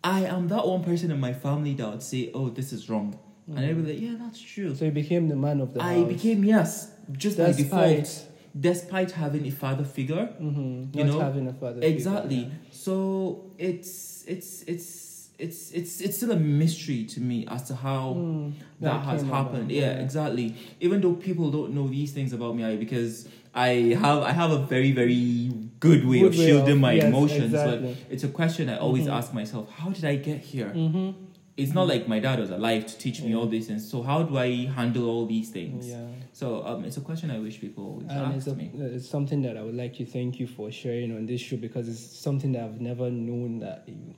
I 0.05 0.25
am 0.27 0.47
that 0.49 0.64
one 0.66 0.85
person 0.85 1.11
in 1.11 1.18
my 1.18 1.33
family 1.33 1.75
that 1.75 1.90
would 1.90 2.03
say, 2.03 2.31
"Oh, 2.33 2.49
this 2.51 2.73
is 2.73 2.88
wrong," 2.88 3.18
and 3.49 3.59
I'd 3.59 3.77
be 3.85 3.92
like, 3.92 4.01
"Yeah, 4.01 4.14
that's 4.18 4.40
true." 4.40 4.73
So 4.75 4.85
you 4.85 4.92
became 4.92 5.29
the 5.29 5.35
man 5.37 5.61
of 5.61 5.75
the 5.75 5.83
I 5.83 5.94
house. 5.94 6.09
became 6.09 6.44
yes, 6.44 6.92
just 7.12 7.37
by 7.37 7.47
Despite- 7.53 7.97
default, 8.05 8.29
despite 8.59 9.11
having 9.11 9.44
a 9.47 9.51
father 9.51 9.85
figure. 9.85 10.29
Mhm. 10.40 10.94
you 10.94 11.05
Not 11.05 11.12
know, 11.12 11.21
having 11.21 11.49
a 11.49 11.53
father. 11.53 11.81
figure, 11.81 11.94
Exactly. 11.97 12.37
yeah. 12.42 12.49
So 12.71 13.51
it's 13.59 14.25
it's 14.29 14.62
it's 14.68 15.31
it's 15.40 15.73
it's 15.73 16.01
it's 16.01 16.16
still 16.16 16.31
a 16.31 16.37
mystery 16.37 17.05
to 17.05 17.21
me 17.21 17.44
as 17.49 17.62
to 17.64 17.75
how 17.75 18.14
Mm, 18.14 18.53
that 18.81 19.01
has 19.05 19.23
happened. 19.23 19.64
about, 19.71 19.71
Yeah, 19.83 19.99
exactly. 20.07 20.55
Even 20.81 21.01
though 21.01 21.14
people 21.14 21.51
don't 21.51 21.75
know 21.75 21.88
these 21.88 22.12
things 22.12 22.33
about 22.33 22.55
me, 22.57 22.62
I 22.64 22.77
because 22.77 23.27
I 23.66 23.68
have 24.05 24.18
I 24.31 24.33
have 24.40 24.51
a 24.51 24.59
very 24.75 24.92
very 24.92 25.51
good 25.87 26.03
way 26.11 26.21
Good 26.21 26.33
of 26.33 26.38
way 26.38 26.47
shielding 26.47 26.77
of- 26.79 26.87
my 26.88 26.92
yes, 26.92 27.05
emotions. 27.12 27.53
exactly. 27.55 27.94
But 27.94 28.12
it's 28.14 28.25
a 28.31 28.33
question 28.40 28.68
I 28.68 28.77
always 28.87 29.07
Mhm. 29.07 29.16
ask 29.18 29.29
myself: 29.40 29.64
How 29.81 29.88
did 29.97 30.05
I 30.12 30.16
get 30.29 30.40
here? 30.53 30.71
Mhm. 30.75 31.14
It's 31.62 31.75
not 31.79 31.87
like 31.92 32.03
my 32.14 32.21
dad 32.27 32.38
was 32.38 32.51
alive 32.59 32.83
to 32.90 32.94
teach 33.05 33.18
me 33.25 33.31
Yeah. 33.31 33.38
all 33.38 33.49
these 33.57 33.66
things. 33.68 33.83
So 33.92 33.97
how 34.11 34.18
do 34.29 34.38
I 34.38 34.51
handle 34.79 35.07
all 35.12 35.27
these 35.27 35.49
things? 35.51 35.88
Yeah. 35.88 36.07
So 36.40 36.47
um, 36.68 36.85
it's 36.85 36.99
a 37.03 37.05
question 37.09 37.27
I 37.33 37.40
wish 37.47 37.57
people 37.61 37.83
always 37.90 38.07
And 38.09 38.37
it's, 38.37 38.47
a, 38.47 38.55
me. 38.55 38.71
it's 38.97 39.09
something 39.16 39.40
that 39.42 39.57
I 39.57 39.62
would 39.66 39.75
like 39.83 39.94
to 40.01 40.05
thank 40.07 40.38
you 40.40 40.47
for 40.47 40.71
sharing 40.71 41.11
on 41.16 41.27
this 41.27 41.40
show 41.40 41.57
because 41.57 41.88
it's 41.88 41.99
something 42.27 42.53
that 42.53 42.62
I've 42.62 42.81
never 42.81 43.11
known 43.11 43.59
that 43.66 43.79
you 43.88 44.14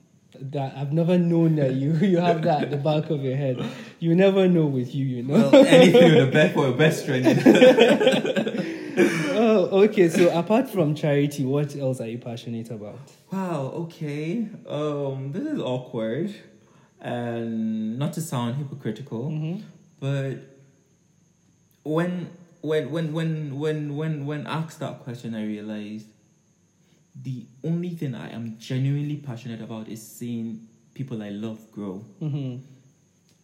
that 0.57 0.71
I've 0.77 0.93
never 0.93 1.17
known 1.17 1.51
that 1.61 1.73
you 1.81 1.89
you 2.13 2.19
have 2.29 2.39
that 2.43 2.59
at 2.65 2.69
the 2.75 2.77
back 2.89 3.09
of 3.09 3.19
your 3.27 3.35
head. 3.43 3.57
You 3.99 4.11
never 4.15 4.47
know 4.47 4.65
with 4.77 4.93
you, 4.95 5.05
you 5.15 5.23
know. 5.23 5.49
Well, 5.51 5.65
anything 5.65 6.07
with 6.15 6.29
a 6.29 6.31
best 6.31 6.53
for 6.53 6.63
your 6.67 6.77
best 6.83 6.99
friend. 7.07 7.25
oh, 8.97 9.83
okay. 9.83 10.09
So 10.09 10.29
apart 10.37 10.69
from 10.69 10.95
charity, 10.95 11.45
what 11.45 11.75
else 11.75 12.01
are 12.01 12.07
you 12.07 12.17
passionate 12.17 12.69
about? 12.71 12.99
Wow, 13.31 13.71
okay. 13.75 14.47
Um, 14.67 15.31
this 15.31 15.43
is 15.43 15.59
awkward. 15.59 16.33
And 16.99 17.97
not 17.97 18.13
to 18.13 18.21
sound 18.21 18.57
hypocritical, 18.57 19.29
Mm-hmm. 19.31 19.61
but 19.99 20.37
when 21.83 22.29
when 22.61 22.91
when 22.91 23.11
when 23.11 23.57
when 23.59 23.95
when 23.95 24.25
when 24.27 24.45
asked 24.45 24.79
that 24.81 24.99
question 24.99 25.33
I 25.33 25.43
realized 25.45 26.05
the 27.19 27.43
only 27.63 27.89
thing 27.89 28.13
I 28.13 28.29
am 28.29 28.55
genuinely 28.59 29.17
passionate 29.17 29.61
about 29.61 29.87
is 29.89 30.05
seeing 30.07 30.67
people 30.93 31.23
I 31.23 31.29
love 31.29 31.71
grow. 31.71 32.05
Mm-hmm. 32.21 32.57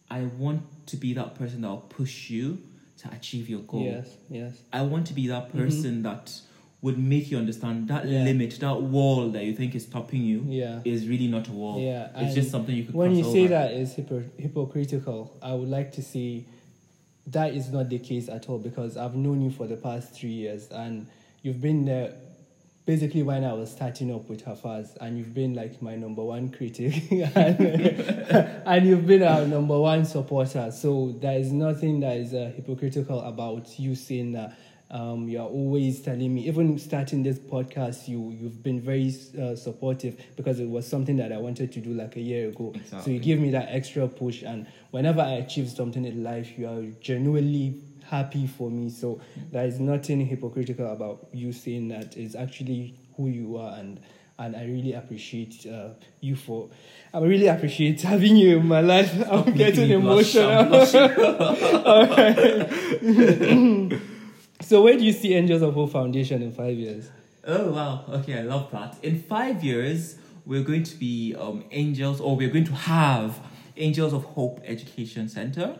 I 0.08 0.20
want 0.38 0.62
to 0.86 0.96
be 0.96 1.12
that 1.14 1.34
person 1.34 1.62
that 1.62 1.68
will 1.68 1.78
push 1.78 2.30
you 2.30 2.58
to 2.98 3.10
achieve 3.14 3.48
your 3.48 3.60
goal. 3.60 3.84
Yes, 3.84 4.08
yes. 4.28 4.52
I 4.72 4.82
want 4.82 5.06
to 5.08 5.14
be 5.14 5.26
that 5.28 5.48
mm-hmm. 5.48 5.58
person 5.58 6.02
that 6.02 6.40
would 6.80 6.98
make 6.98 7.30
you 7.30 7.38
understand 7.38 7.88
that 7.88 8.06
Yeah. 8.08 8.22
limit, 8.24 8.58
that 8.60 8.82
wall 8.82 9.30
that 9.30 9.44
you 9.44 9.54
think 9.54 9.74
is 9.74 9.84
stopping 9.84 10.22
you 10.22 10.44
Yeah. 10.46 10.80
is 10.84 11.08
really 11.08 11.26
not 11.26 11.48
a 11.48 11.52
wall. 11.52 11.80
Yeah, 11.80 12.10
It's 12.16 12.34
just 12.34 12.50
something 12.50 12.74
you 12.74 12.84
could 12.84 12.94
When 12.94 13.16
you 13.16 13.24
say 13.24 13.40
over. 13.40 13.48
that 13.48 13.72
is 13.72 13.94
hypo- 13.96 14.30
hypocritical, 14.36 15.36
I 15.42 15.54
would 15.54 15.68
like 15.68 15.92
to 15.92 16.02
say 16.02 16.44
that 17.26 17.52
is 17.54 17.70
not 17.70 17.88
the 17.88 17.98
case 17.98 18.28
at 18.28 18.48
all 18.48 18.58
because 18.58 18.96
I've 18.96 19.16
known 19.16 19.42
you 19.42 19.50
for 19.50 19.66
the 19.66 19.76
past 19.76 20.14
three 20.14 20.30
years 20.30 20.68
and 20.70 21.06
you've 21.42 21.60
been 21.60 21.84
there 21.84 22.14
basically 22.88 23.22
when 23.22 23.44
I 23.44 23.52
was 23.52 23.70
starting 23.70 24.10
up 24.14 24.30
with 24.30 24.46
Hafaz 24.46 24.96
and 25.02 25.18
you've 25.18 25.34
been 25.34 25.52
like 25.52 25.82
my 25.82 25.94
number 25.94 26.24
one 26.24 26.48
critic 26.48 26.94
and, 27.12 27.60
and 28.66 28.86
you've 28.86 29.06
been 29.06 29.22
our 29.22 29.44
number 29.44 29.78
one 29.78 30.06
supporter. 30.06 30.70
So 30.70 31.14
there 31.20 31.38
is 31.38 31.52
nothing 31.52 32.00
that 32.00 32.16
is 32.16 32.32
uh, 32.32 32.50
hypocritical 32.56 33.20
about 33.20 33.78
you 33.78 33.94
saying 33.94 34.32
that. 34.32 34.58
Um, 34.90 35.28
you're 35.28 35.42
always 35.42 36.00
telling 36.00 36.34
me, 36.34 36.48
even 36.48 36.78
starting 36.78 37.22
this 37.22 37.38
podcast, 37.38 38.08
you 38.08 38.30
you've 38.30 38.62
been 38.62 38.80
very 38.80 39.14
uh, 39.38 39.54
supportive 39.54 40.18
because 40.34 40.60
it 40.60 40.66
was 40.66 40.86
something 40.86 41.18
that 41.18 41.30
I 41.30 41.36
wanted 41.36 41.72
to 41.72 41.80
do 41.80 41.92
like 41.92 42.16
a 42.16 42.22
year 42.22 42.48
ago. 42.48 42.72
So 43.02 43.10
you 43.10 43.18
give 43.18 43.38
me 43.38 43.50
that 43.50 43.68
extra 43.68 44.08
push, 44.08 44.42
and 44.42 44.66
whenever 44.90 45.20
I 45.20 45.32
achieve 45.32 45.68
something 45.68 46.06
in 46.06 46.24
life, 46.24 46.56
you 46.56 46.66
are 46.66 46.84
genuinely 47.02 47.82
happy 48.08 48.46
for 48.46 48.70
me. 48.70 48.90
So 48.90 49.20
there 49.52 49.66
is 49.66 49.78
nothing 49.80 50.24
hypocritical 50.26 50.92
about 50.92 51.28
you 51.32 51.52
saying 51.52 51.88
that. 51.88 52.16
It's 52.16 52.34
actually 52.34 52.94
who 53.16 53.28
you 53.28 53.56
are, 53.58 53.78
and 53.78 54.00
and 54.38 54.56
I 54.56 54.64
really 54.64 54.92
appreciate 54.92 55.66
uh, 55.66 55.90
you 56.20 56.36
for. 56.36 56.68
I 57.12 57.20
really 57.20 57.48
appreciate 57.48 58.00
having 58.02 58.36
you 58.36 58.58
in 58.58 58.66
my 58.66 58.80
life. 58.80 59.12
I'm 59.30 59.52
getting 59.52 60.00
blush, 60.00 60.34
emotional. 60.34 60.86
Right. 62.08 63.98
so 64.60 64.82
where 64.82 64.96
do 64.96 65.04
you 65.04 65.12
see 65.12 65.34
Angels 65.34 65.62
of 65.62 65.74
Hope 65.74 65.92
Foundation 65.92 66.42
in 66.42 66.52
five 66.52 66.76
years? 66.76 67.10
Oh 67.44 67.72
wow! 67.72 68.04
Okay, 68.08 68.38
I 68.38 68.42
love 68.42 68.70
that. 68.72 68.96
In 69.02 69.22
five 69.22 69.64
years, 69.64 70.18
we're 70.44 70.62
going 70.62 70.84
to 70.84 70.96
be 70.96 71.34
um, 71.38 71.64
angels, 71.70 72.20
or 72.20 72.36
we're 72.36 72.50
going 72.50 72.64
to 72.64 72.74
have 72.74 73.40
Angels 73.78 74.12
of 74.12 74.24
Hope 74.24 74.60
Education 74.64 75.28
Center. 75.28 75.76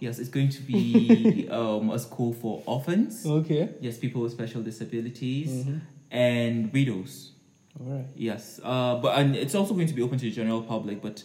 Yes, 0.00 0.18
it's 0.18 0.28
going 0.28 0.48
to 0.50 0.60
be 0.62 1.48
um, 1.50 1.90
a 1.90 1.98
school 1.98 2.32
for 2.32 2.62
orphans. 2.66 3.24
Okay. 3.26 3.70
Yes, 3.80 3.98
people 3.98 4.22
with 4.22 4.32
special 4.32 4.62
disabilities 4.62 5.64
Mhm. 5.64 5.80
and 6.10 6.72
widows. 6.72 7.32
All 7.78 7.86
right. 7.94 8.06
Yes, 8.16 8.60
uh, 8.64 8.96
but 8.96 9.18
and 9.18 9.36
it's 9.36 9.54
also 9.54 9.74
going 9.74 9.86
to 9.88 9.94
be 9.94 10.02
open 10.02 10.18
to 10.18 10.24
the 10.24 10.30
general 10.30 10.62
public. 10.62 11.02
But 11.02 11.22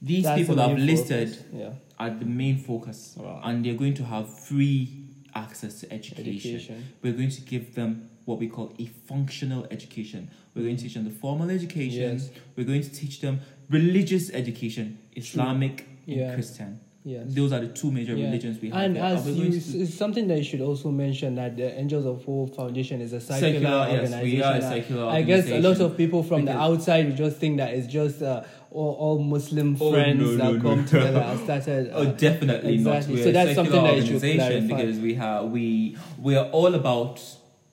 these 0.00 0.24
That's 0.24 0.40
people 0.40 0.56
the 0.56 0.62
I've 0.64 0.78
listed. 0.78 1.36
Yeah. 1.52 1.70
are 1.98 2.10
the 2.10 2.24
main 2.24 2.56
focus, 2.58 3.14
Wow. 3.18 3.40
and 3.44 3.64
they're 3.64 3.74
going 3.76 3.94
to 3.94 4.04
have 4.04 4.26
free 4.48 4.88
access 5.34 5.80
to 5.80 5.92
education. 5.92 6.54
Education. 6.56 6.84
We're 7.02 7.12
going 7.12 7.30
to 7.30 7.40
give 7.42 7.74
them 7.74 8.08
what 8.24 8.38
we 8.38 8.48
call 8.48 8.72
a 8.78 8.86
functional 8.86 9.66
education. 9.70 10.30
We're 10.54 10.62
going 10.64 10.76
to 10.76 10.82
teach 10.84 10.94
them 10.94 11.04
the 11.04 11.10
formal 11.10 11.50
education. 11.50 12.12
Yes. 12.18 12.30
We're 12.56 12.66
going 12.66 12.82
to 12.82 12.90
teach 12.92 13.20
them 13.20 13.40
religious 13.70 14.30
education, 14.30 14.98
Islamic 15.16 15.86
and. 16.06 16.34
Christian. 16.34 16.80
Yes. 17.04 17.24
Those 17.34 17.52
are 17.52 17.58
the 17.58 17.66
two 17.66 17.90
major 17.90 18.14
Yeah. 18.14 18.26
religions 18.26 18.60
we 18.62 18.70
have. 18.70 18.80
And 18.80 18.96
here. 18.96 19.04
as 19.04 19.26
you, 19.28 19.50
to- 19.50 19.78
it's 19.82 19.94
something 19.94 20.28
that 20.28 20.38
you 20.38 20.44
should 20.44 20.60
also 20.60 20.88
mention 20.92 21.34
that 21.34 21.56
the 21.56 21.76
Angels 21.76 22.06
of 22.06 22.24
Hope 22.24 22.54
Foundation 22.54 23.00
is 23.00 23.12
a 23.12 23.20
secular, 23.20 23.52
Secular, 23.54 23.78
yes, 23.88 23.90
organization. 23.90 24.24
we 24.38 24.42
are 24.42 24.52
a 24.52 24.54
And 24.54 24.62
secular 24.64 25.06
I 25.08 25.22
guess 25.22 25.48
a 25.48 25.58
lot 25.60 25.80
of 25.80 25.96
people 25.96 26.22
from 26.22 26.44
the 26.44 26.52
outside 26.56 27.06
would 27.06 27.16
just 27.16 27.38
think 27.38 27.56
that 27.56 27.74
it's 27.74 27.88
just 27.88 28.22
uh, 28.22 28.44
all, 28.70 28.92
all 29.00 29.18
Muslim 29.18 29.76
Oh, 29.80 29.90
friends 29.90 30.20
no, 30.20 30.36
that 30.36 30.52
no, 30.54 30.60
come 30.60 30.78
no. 30.82 30.86
together 30.86 31.18
and 31.18 31.40
started. 31.44 31.90
Oh, 31.92 32.02
Uh, 32.02 32.12
definitely 32.12 32.74
exactly. 32.74 33.14
not. 33.14 33.18
We're 33.18 33.24
So 33.24 33.30
a 33.30 33.32
that's 33.32 33.54
something 33.56 33.82
that 33.82 33.96
you 33.96 34.06
should 34.06 34.20
clarify. 34.36 34.66
because 34.68 34.98
we 35.00 35.14
have 35.14 35.50
we 35.50 35.96
we 36.22 36.36
are 36.36 36.48
all 36.50 36.72
about 36.76 37.20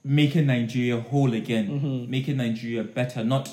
making 0.03 0.47
Nigeria 0.47 0.99
whole 0.99 1.33
again, 1.35 1.67
Mm-hmm. 1.69 2.09
making 2.09 2.37
Nigeria 2.37 2.83
better, 2.83 3.23
not 3.23 3.47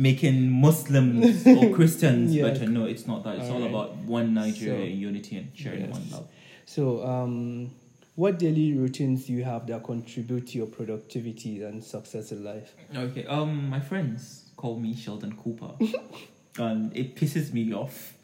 making 0.00 0.50
Muslims 0.50 1.46
or 1.46 1.70
Christians 1.78 2.34
Yes. 2.34 2.58
better. 2.58 2.70
No, 2.70 2.86
it's 2.86 3.06
not 3.06 3.22
that. 3.24 3.36
It's 3.38 3.48
all, 3.50 3.56
Alright. 3.62 3.70
about 3.70 3.96
one 4.18 4.32
Nigeria 4.34 4.86
So- 4.90 4.98
unity 5.08 5.36
and 5.36 5.48
sharing 5.54 5.80
Yes. 5.86 5.92
one 5.92 6.06
love. 6.10 6.28
so, 6.64 6.82
um, 7.06 7.70
what 8.16 8.38
daily 8.38 8.72
routines 8.72 9.26
do 9.26 9.32
you 9.32 9.44
have 9.44 9.66
that 9.68 9.82
contribute 9.84 10.46
to 10.48 10.58
your 10.58 10.66
productivity 10.66 11.62
and 11.62 11.82
success 11.82 12.32
in 12.32 12.42
life? 12.44 12.74
Okay. 12.94 13.24
Um, 13.26 13.68
my 13.70 13.80
friends 13.80 14.50
call 14.56 14.78
me 14.78 14.94
Sheldon 14.94 15.34
Cooper. 15.36 15.72
and 16.58 16.94
it 17.02 17.14
pisses 17.16 17.52
me 17.52 17.72
off, 17.72 18.14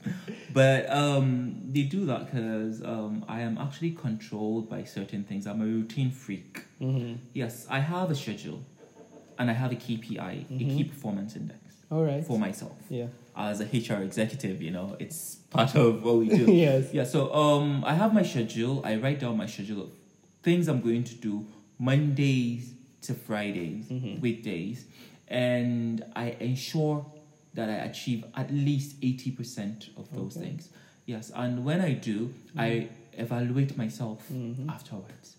but 0.52 0.90
um, 0.90 1.56
they 1.72 1.82
do 1.82 2.04
that 2.06 2.26
because 2.26 2.82
um, 2.82 3.24
I 3.28 3.40
am 3.40 3.56
actually 3.58 3.92
controlled 3.92 4.68
by 4.68 4.84
certain 4.84 5.24
things. 5.24 5.46
I'm 5.46 5.62
a 5.62 5.64
routine 5.64 6.10
freak. 6.10 6.64
Mm-hmm. 6.80 7.14
Yes, 7.32 7.66
I 7.70 7.78
have 7.80 8.10
a 8.10 8.14
schedule, 8.14 8.60
and 9.38 9.48
I 9.50 9.54
have 9.54 9.72
a 9.72 9.76
KPI, 9.76 10.34
a 10.50 10.64
key 10.74 10.84
performance 10.84 11.36
index 11.36 11.60
All 11.90 12.02
right. 12.04 12.24
for 12.26 12.38
myself 12.38 12.76
Yeah. 12.90 13.06
as 13.36 13.60
a 13.60 13.64
HR 13.64 14.02
executive. 14.02 14.60
You 14.62 14.70
know, 14.72 14.96
it's 14.98 15.36
part 15.50 15.74
of 15.76 16.02
what 16.04 16.16
we 16.16 16.28
do. 16.28 16.52
yes. 16.66 16.92
Yeah, 16.92 17.04
so 17.04 17.32
um, 17.34 17.84
I 17.84 17.94
have 17.94 18.12
my 18.12 18.22
schedule. 18.22 18.82
I 18.84 18.96
write 18.96 19.20
down 19.20 19.36
my 19.36 19.46
schedule 19.46 19.82
of 19.82 19.90
things 20.42 20.68
I'm 20.68 20.80
going 20.80 21.04
to 21.04 21.14
do 21.14 21.46
Mondays 21.78 22.72
to 23.02 23.14
Fridays, 23.14 23.86
Mhm. 23.86 24.20
weekdays, 24.20 24.86
and 25.28 26.04
I 26.16 26.30
ensure 26.40 27.06
that 27.54 27.68
I 27.68 27.74
achieve 27.90 28.24
at 28.34 28.52
least 28.52 28.96
eighty 29.02 29.30
percent 29.30 29.90
of 29.96 30.10
those 30.12 30.36
Okay. 30.36 30.46
things. 30.46 30.68
Yes, 31.06 31.30
and 31.34 31.64
when 31.64 31.80
I 31.80 31.92
do, 31.92 32.34
I 32.56 32.88
evaluate 33.12 33.76
myself 33.76 34.20
Mhm. 34.32 34.68
afterwards. 34.68 35.36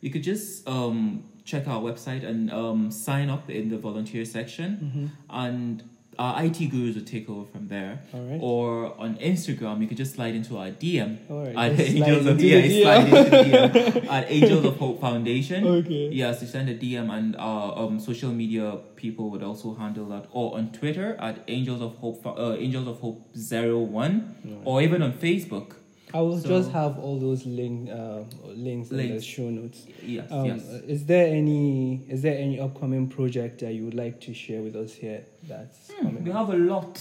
You 0.00 0.10
could 0.10 0.22
just 0.22 0.66
um, 0.68 1.24
check 1.44 1.66
our 1.68 1.80
website 1.80 2.24
and 2.24 2.50
um, 2.52 2.90
sign 2.90 3.30
up 3.30 3.48
in 3.50 3.68
the 3.68 3.78
volunteer 3.78 4.24
section, 4.24 4.78
Mm-hmm. 4.82 5.06
and 5.30 5.82
our 6.18 6.42
IT 6.44 6.58
gurus 6.70 6.96
will 6.96 7.04
take 7.04 7.28
over 7.30 7.44
from 7.50 7.68
there. 7.68 8.00
Right. 8.12 8.38
Or 8.42 8.98
on 8.98 9.16
Instagram, 9.18 9.80
you 9.80 9.86
could 9.86 9.96
just 9.96 10.14
slide 10.14 10.34
into 10.34 10.56
our 10.58 10.70
DM 10.70 11.18
All 11.30 11.44
right. 11.46 11.72
at 11.72 11.80
Angels 11.80 12.26
of 12.26 12.40
yeah, 12.40 12.60
the 12.60 12.82
slide 12.82 13.06
DM. 13.06 13.24
into 13.24 14.00
DM 14.00 14.08
at 14.10 14.30
Angels 14.30 14.64
of 14.64 14.76
Hope 14.78 15.00
Foundation. 15.00 15.66
Okay. 15.66 16.08
Yes, 16.12 16.42
you 16.42 16.48
send 16.48 16.68
a 16.68 16.76
DM, 16.76 17.10
and 17.10 17.36
our 17.36 17.78
um, 17.78 18.00
social 18.00 18.30
media 18.32 18.78
people 18.96 19.30
would 19.30 19.42
also 19.42 19.74
handle 19.74 20.06
that, 20.06 20.26
or 20.32 20.56
on 20.58 20.72
Twitter 20.72 21.16
at 21.20 21.44
Angels 21.48 21.80
of 21.80 21.94
Hope, 21.96 22.26
uh, 22.26 22.54
Angels 22.58 22.88
of 22.88 22.98
Hope 23.00 23.28
Zero 23.36 23.78
One, 23.78 24.34
Alright. 24.44 24.62
or 24.64 24.82
even 24.82 25.02
on 25.02 25.12
Facebook. 25.12 25.74
I 26.14 26.20
will 26.20 26.38
So- 26.40 26.48
just 26.48 26.70
have 26.72 26.98
all 26.98 27.18
those 27.18 27.44
link 27.46 27.90
uh, 27.90 28.20
links 28.54 28.90
in 28.90 28.96
the 28.96 29.20
show 29.20 29.50
notes. 29.50 29.86
Yes, 30.04 30.30
Um, 30.30 30.46
yes. 30.46 30.62
Is 30.86 31.04
there 31.06 31.26
any 31.34 32.00
is 32.08 32.22
there 32.22 32.38
any 32.38 32.58
upcoming 32.60 33.08
project 33.08 33.60
that 33.60 33.74
you 33.74 33.84
would 33.84 33.94
like 33.94 34.20
to 34.22 34.32
share 34.34 34.62
with 34.62 34.74
us 34.76 34.92
here? 34.94 35.24
That's 35.46 35.90
Hmm, 35.90 36.06
coming. 36.06 36.24
we 36.24 36.30
have 36.30 36.50
a 36.50 36.56
lot. 36.56 37.00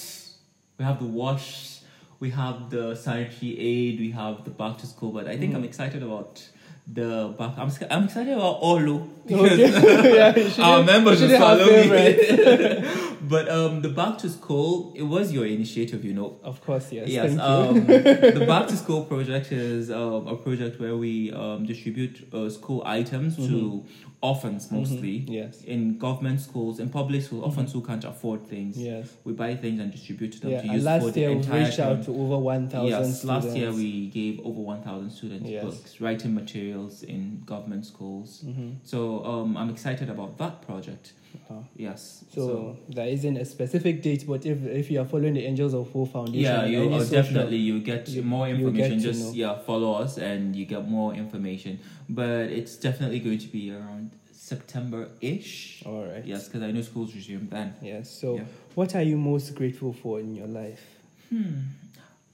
We 0.78 0.86
have 0.86 1.00
the 1.00 1.06
wash, 1.08 1.80
we 2.20 2.30
have 2.32 2.70
the 2.70 2.96
sanitary 2.96 3.58
aid, 3.60 4.00
we 4.00 4.12
have 4.12 4.43
the 4.43 4.52
back 4.52 4.78
to 4.80 4.86
school. 4.88 5.12
But 5.12 5.28
I 5.28 5.38
think 5.38 5.54
Mm. 5.54 5.58
I'm 5.58 5.63
excited 5.63 6.04
about 6.04 6.43
the 6.86 7.34
back. 7.39 7.58
I'm 7.58 7.72
I'm 7.89 8.04
excited 8.06 8.34
about 8.34 8.62
Olu 8.62 9.08
Okay. 9.32 10.16
yeah, 10.58 10.63
our 10.66 10.84
members 10.84 11.22
will 11.22 11.38
follow 11.38 11.66
me. 11.66 13.16
but 13.22 13.50
um, 13.50 13.82
the 13.82 13.90
back 13.90 14.18
to 14.20 14.30
school, 14.30 14.94
it 14.96 15.04
was 15.04 15.32
your 15.32 15.46
initiative, 15.46 16.06
you 16.06 16.13
know. 16.13 16.40
Of 16.44 16.62
course, 16.62 16.92
yes. 16.92 17.08
Yes, 17.10 17.38
um, 17.40 17.86
the 17.86 18.46
Back 18.48 18.68
to 18.68 18.78
School 18.78 19.04
project 19.06 19.52
is 19.52 19.92
um, 19.92 20.28
a 20.28 20.36
project 20.36 20.80
where 20.80 20.96
we 20.96 21.32
um, 21.34 21.66
distribute 21.66 22.28
uh, 22.34 22.50
school 22.50 22.84
items 22.86 23.36
to 23.38 23.84
orphans 24.20 24.72
mostly 24.72 25.20
Mhm. 25.20 25.30
Yes. 25.30 25.62
in 25.63 26.00
government 26.00 26.42
schools, 26.42 26.80
in 26.80 26.90
public 26.90 27.22
schools, 27.22 27.44
orphans 27.44 27.72
who 27.72 27.82
can't 27.82 28.04
afford 28.04 28.42
things. 28.48 28.76
Yes. 28.76 29.13
We 29.24 29.34
buy 29.34 29.56
things 29.56 29.80
and 29.80 29.92
distribute 29.92 30.32
to 30.34 30.40
them 30.40 30.52
Yeah. 30.52 30.62
to 30.62 30.68
use 30.70 30.84
for 30.84 30.90
last 30.90 31.13
the 31.13 31.20
year 31.20 31.30
we 31.30 31.36
entire 31.36 31.66
reached 31.66 31.80
out 31.80 32.04
to 32.06 32.12
over 32.20 32.38
one 32.40 32.68
thousand 32.68 32.88
Yes, 32.90 33.20
students. 33.20 33.46
last 33.46 33.56
year 33.58 33.72
we 33.72 34.08
gave 34.08 34.40
over 34.44 34.60
1,000 34.60 35.12
students 35.12 35.48
Yes. 35.48 35.63
books, 35.63 36.02
writing 36.02 36.34
materials 36.34 37.04
in 37.04 37.44
government 37.46 37.86
schools. 37.86 38.44
Mhm. 38.48 38.78
So 39.17 39.25
um, 39.25 39.58
I'm 39.58 39.69
excited 39.69 40.10
about 40.10 40.38
that 40.38 40.62
project. 40.65 41.13
Wow. 41.49 41.63
Yes. 41.75 42.23
So, 42.34 42.77
there 42.89 43.08
isn't 43.08 43.38
a 43.38 43.45
specific 43.45 44.01
date, 44.01 44.25
but 44.27 44.45
if 44.45 44.65
if 44.65 44.89
you 44.91 44.99
are 45.01 45.06
following 45.06 45.34
the 45.34 45.45
Angels 45.45 45.73
of 45.73 45.91
Hope 45.91 46.12
Foundation, 46.12 46.41
yeah, 46.41 46.65
you 46.65 46.89
social- 46.89 47.21
definitely 47.21 47.58
you 47.58 47.80
get 47.80 48.08
you- 48.10 48.23
more 48.23 48.47
information. 48.47 48.97
get 48.97 49.01
Just 49.12 49.36
yeah, 49.36 49.58
follow 49.60 49.93
us 49.93 50.17
and 50.17 50.56
you 50.56 50.65
get 50.65 50.88
more 50.88 51.13
information. 51.13 51.80
But 52.10 52.49
it's 52.51 52.75
definitely 52.77 53.19
going 53.19 53.39
to 53.39 53.47
be 53.47 53.71
around 53.71 54.12
September 54.32 55.10
ish. 55.21 55.84
All 55.86 56.06
right. 56.06 56.25
Yes, 56.25 56.45
because 56.47 56.63
I 56.63 56.71
know 56.71 56.82
schools 56.82 57.13
resume 57.15 57.47
then. 57.49 57.73
Yes. 57.82 58.10
So, 58.10 58.36
Yeah. 58.36 58.43
what 58.75 58.95
are 58.95 59.03
you 59.03 59.17
most 59.17 59.53
grateful 59.56 59.93
for 59.93 60.19
in 60.19 60.36
your 60.36 60.47
life? 60.47 60.84
Hmm. 61.30 61.60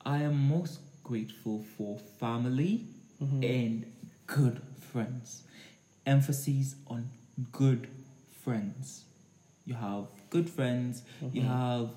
I 0.05 0.23
am 0.23 0.47
most 0.47 0.79
grateful 1.03 1.63
for 1.77 1.97
family 2.19 2.81
Mhm. 3.21 3.43
and 3.43 3.85
good 4.27 4.61
friends. 4.91 5.43
Emphasis 6.05 6.75
on 6.87 7.09
good 7.51 7.87
friends. 8.43 9.05
You 9.65 9.75
have 9.75 10.07
good 10.29 10.49
friends. 10.49 11.03
You 11.31 11.41
Mhm. 11.41 11.47
have 11.47 11.89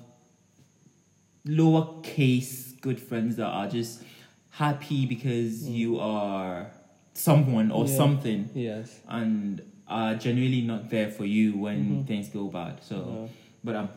lowercase 1.45 2.79
good 2.81 2.99
friends 2.99 3.35
that 3.37 3.47
are 3.47 3.67
just 3.69 4.03
happy 4.49 5.05
because 5.05 5.63
Mm. 5.67 5.73
you 5.75 5.99
are 5.99 6.71
someone 7.13 7.71
or 7.71 7.85
Yeah. 7.85 7.97
something 7.97 8.49
Yes. 8.53 9.01
and 9.07 9.61
are 9.87 10.15
genuinely 10.15 10.61
not 10.61 10.89
there 10.89 11.09
for 11.09 11.25
you 11.25 11.57
when 11.57 11.79
Mhm. 12.03 12.07
things 12.07 12.29
go 12.29 12.47
bad. 12.47 12.81
So, 12.83 12.95
Uh, 12.97 13.27
but 13.63 13.75
I'm 13.75 13.89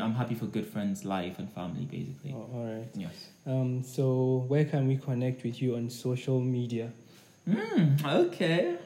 I'm 0.00 0.12
happy 0.14 0.34
for 0.34 0.44
good 0.46 0.66
friends, 0.66 1.04
life, 1.06 1.38
and 1.38 1.48
family, 1.50 1.86
basically. 1.86 2.32
oh, 2.34 2.50
all 2.52 2.64
right. 2.66 2.88
Yes. 2.94 3.30
Um. 3.46 3.82
So, 3.82 4.44
where 4.48 4.66
can 4.66 4.86
we 4.86 4.96
connect 4.96 5.42
with 5.42 5.62
you 5.62 5.74
on 5.76 5.88
social 5.88 6.38
media? 6.40 6.92
Mm, 7.48 8.04
okay. 8.04 8.76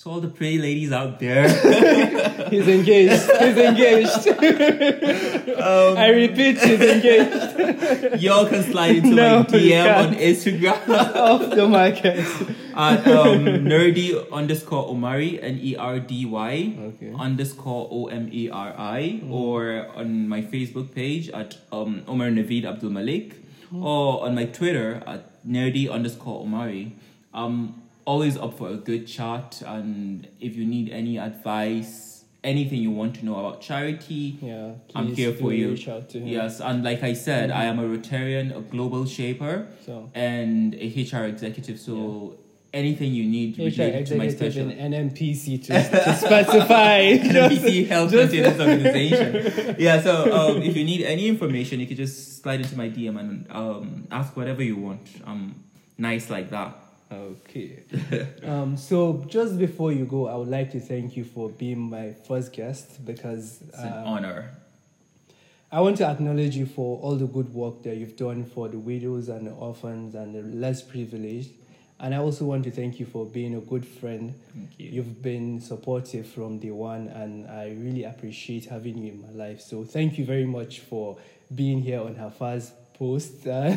So 0.00 0.12
all 0.12 0.20
the 0.22 0.28
pretty 0.28 0.56
ladies 0.56 0.92
out 0.92 1.20
there, 1.20 1.44
He's 2.48 2.66
engaged. 2.66 3.20
He's 3.20 3.58
engaged. 3.68 4.28
um, 5.60 5.98
I 5.98 6.08
repeat, 6.08 6.56
he's 6.56 6.80
engaged. 6.80 8.22
y'all 8.22 8.46
can 8.46 8.62
slide 8.62 8.96
into 8.96 9.10
No, 9.10 9.40
my 9.40 9.44
DM 9.44 9.96
on 10.08 10.14
Instagram. 10.14 10.88
Off 10.88 11.50
the 11.54 11.68
market. 11.68 12.16
At 12.74 13.06
um, 13.08 13.44
nerdy 13.68 14.16
underscore 14.32 14.88
Omari, 14.88 15.38
N 15.42 15.58
E 15.60 15.76
R 15.76 16.00
D 16.00 16.24
Y 16.24 16.78
Okay. 16.96 17.12
underscore 17.18 17.86
O 17.92 18.06
M 18.06 18.30
E 18.32 18.48
R 18.48 18.72
I, 18.78 19.20
or 19.28 19.86
on 19.94 20.26
my 20.26 20.40
Facebook 20.40 20.94
page 20.94 21.28
at 21.28 21.58
um, 21.72 22.04
Omar 22.08 22.28
Naveed 22.28 22.64
Abdul 22.64 22.88
Malik, 22.88 23.34
or 23.70 24.24
on 24.24 24.34
my 24.34 24.46
Twitter 24.46 25.02
at 25.06 25.28
nerdy 25.46 25.90
underscore 25.92 26.40
Omari. 26.40 26.96
I'm 27.34 27.74
always 28.10 28.36
up 28.36 28.52
for 28.58 28.68
a 28.76 28.76
good 28.90 29.04
chat, 29.06 29.62
and 29.76 30.26
if 30.40 30.52
you 30.58 30.64
need 30.66 30.86
any 31.00 31.14
advice, 31.30 32.24
anything 32.42 32.80
you 32.86 32.90
want 32.90 33.12
to 33.18 33.22
know 33.24 33.36
about 33.42 33.60
charity, 33.68 34.24
Yeah, 34.42 34.72
I'm 34.96 35.08
here 35.14 35.32
for 35.32 35.52
you. 35.52 35.70
Reach 35.70 35.86
out 35.88 36.08
to 36.12 36.18
him. 36.18 36.26
Yes, 36.26 36.60
and 36.68 36.82
like 36.90 37.02
I 37.04 37.12
said, 37.26 37.46
I 37.62 37.64
am 37.70 37.78
a 37.78 37.86
Rotarian, 37.94 38.46
a 38.56 38.62
global 38.74 39.02
shaper, 39.16 39.54
So 39.86 40.10
and 40.14 40.74
a 40.74 40.86
HR 41.08 41.24
executive. 41.34 41.78
So 41.78 41.94
anything 42.72 43.10
you 43.18 43.24
need 43.36 43.48
HR 43.58 43.62
related 43.62 44.06
to 44.10 44.14
my 44.22 44.28
special 44.28 44.66
and 44.70 44.92
NMPC 44.94 45.44
to, 45.66 45.72
to 45.72 46.16
specify. 46.26 46.96
NPC 47.18 47.86
Health 47.92 48.10
just- 48.10 48.32
Maintenance 48.32 48.60
Organization. 48.66 49.76
Yeah, 49.86 49.96
so 50.02 50.12
um, 50.38 50.62
if 50.68 50.76
you 50.78 50.84
need 50.84 51.02
any 51.14 51.24
information, 51.34 51.74
you 51.82 51.86
can 51.86 51.96
just 52.04 52.42
slide 52.42 52.60
into 52.64 52.76
my 52.82 52.88
DM 52.96 53.16
and 53.22 53.32
um, 53.50 54.06
ask 54.10 54.36
whatever 54.36 54.62
you 54.70 54.76
want. 54.76 55.00
I'm 55.30 55.42
nice 55.98 56.26
like 56.36 56.50
that. 56.58 56.72
Okay. 57.12 57.82
um, 58.44 58.76
so 58.76 59.24
just 59.28 59.58
before 59.58 59.92
you 59.92 60.04
go, 60.04 60.28
I 60.28 60.36
would 60.36 60.48
like 60.48 60.70
to 60.72 60.80
thank 60.80 61.16
you 61.16 61.24
for 61.24 61.48
being 61.48 61.78
my 61.78 62.12
first 62.26 62.52
guest 62.52 63.04
because 63.04 63.60
It's 63.68 63.78
an 63.78 63.92
um, 63.92 64.06
honor. 64.06 64.50
I 65.72 65.80
want 65.80 65.96
to 65.98 66.06
acknowledge 66.06 66.56
you 66.56 66.66
for 66.66 66.98
all 67.00 67.16
the 67.16 67.26
good 67.26 67.52
work 67.54 67.82
that 67.84 67.96
you've 67.96 68.16
done 68.16 68.44
for 68.44 68.68
the 68.68 68.78
widows 68.78 69.28
and 69.28 69.46
the 69.46 69.52
orphans 69.52 70.14
and 70.14 70.34
the 70.34 70.42
less 70.42 70.82
privileged. 70.82 71.50
And 72.00 72.14
I 72.14 72.18
also 72.18 72.44
want 72.46 72.64
to 72.64 72.70
thank 72.70 72.98
you 72.98 73.06
for 73.06 73.26
being 73.26 73.54
a 73.54 73.60
good 73.60 73.86
friend. 73.86 74.34
Thank 74.54 74.70
you. 74.78 74.88
You've 74.88 75.20
been 75.22 75.60
supportive 75.60 76.26
from 76.26 76.58
day 76.58 76.70
one, 76.70 77.08
and 77.08 77.46
I 77.48 77.76
really 77.78 78.04
appreciate 78.04 78.64
having 78.64 78.98
you 78.98 79.12
in 79.12 79.22
my 79.22 79.46
life. 79.46 79.60
So 79.60 79.84
thank 79.84 80.16
you 80.18 80.24
very 80.24 80.46
much 80.46 80.80
for 80.80 81.18
being 81.54 81.82
here 81.82 82.00
on 82.00 82.14
Hafaz 82.14 82.72
post. 83.00 83.46
Uh, 83.46 83.74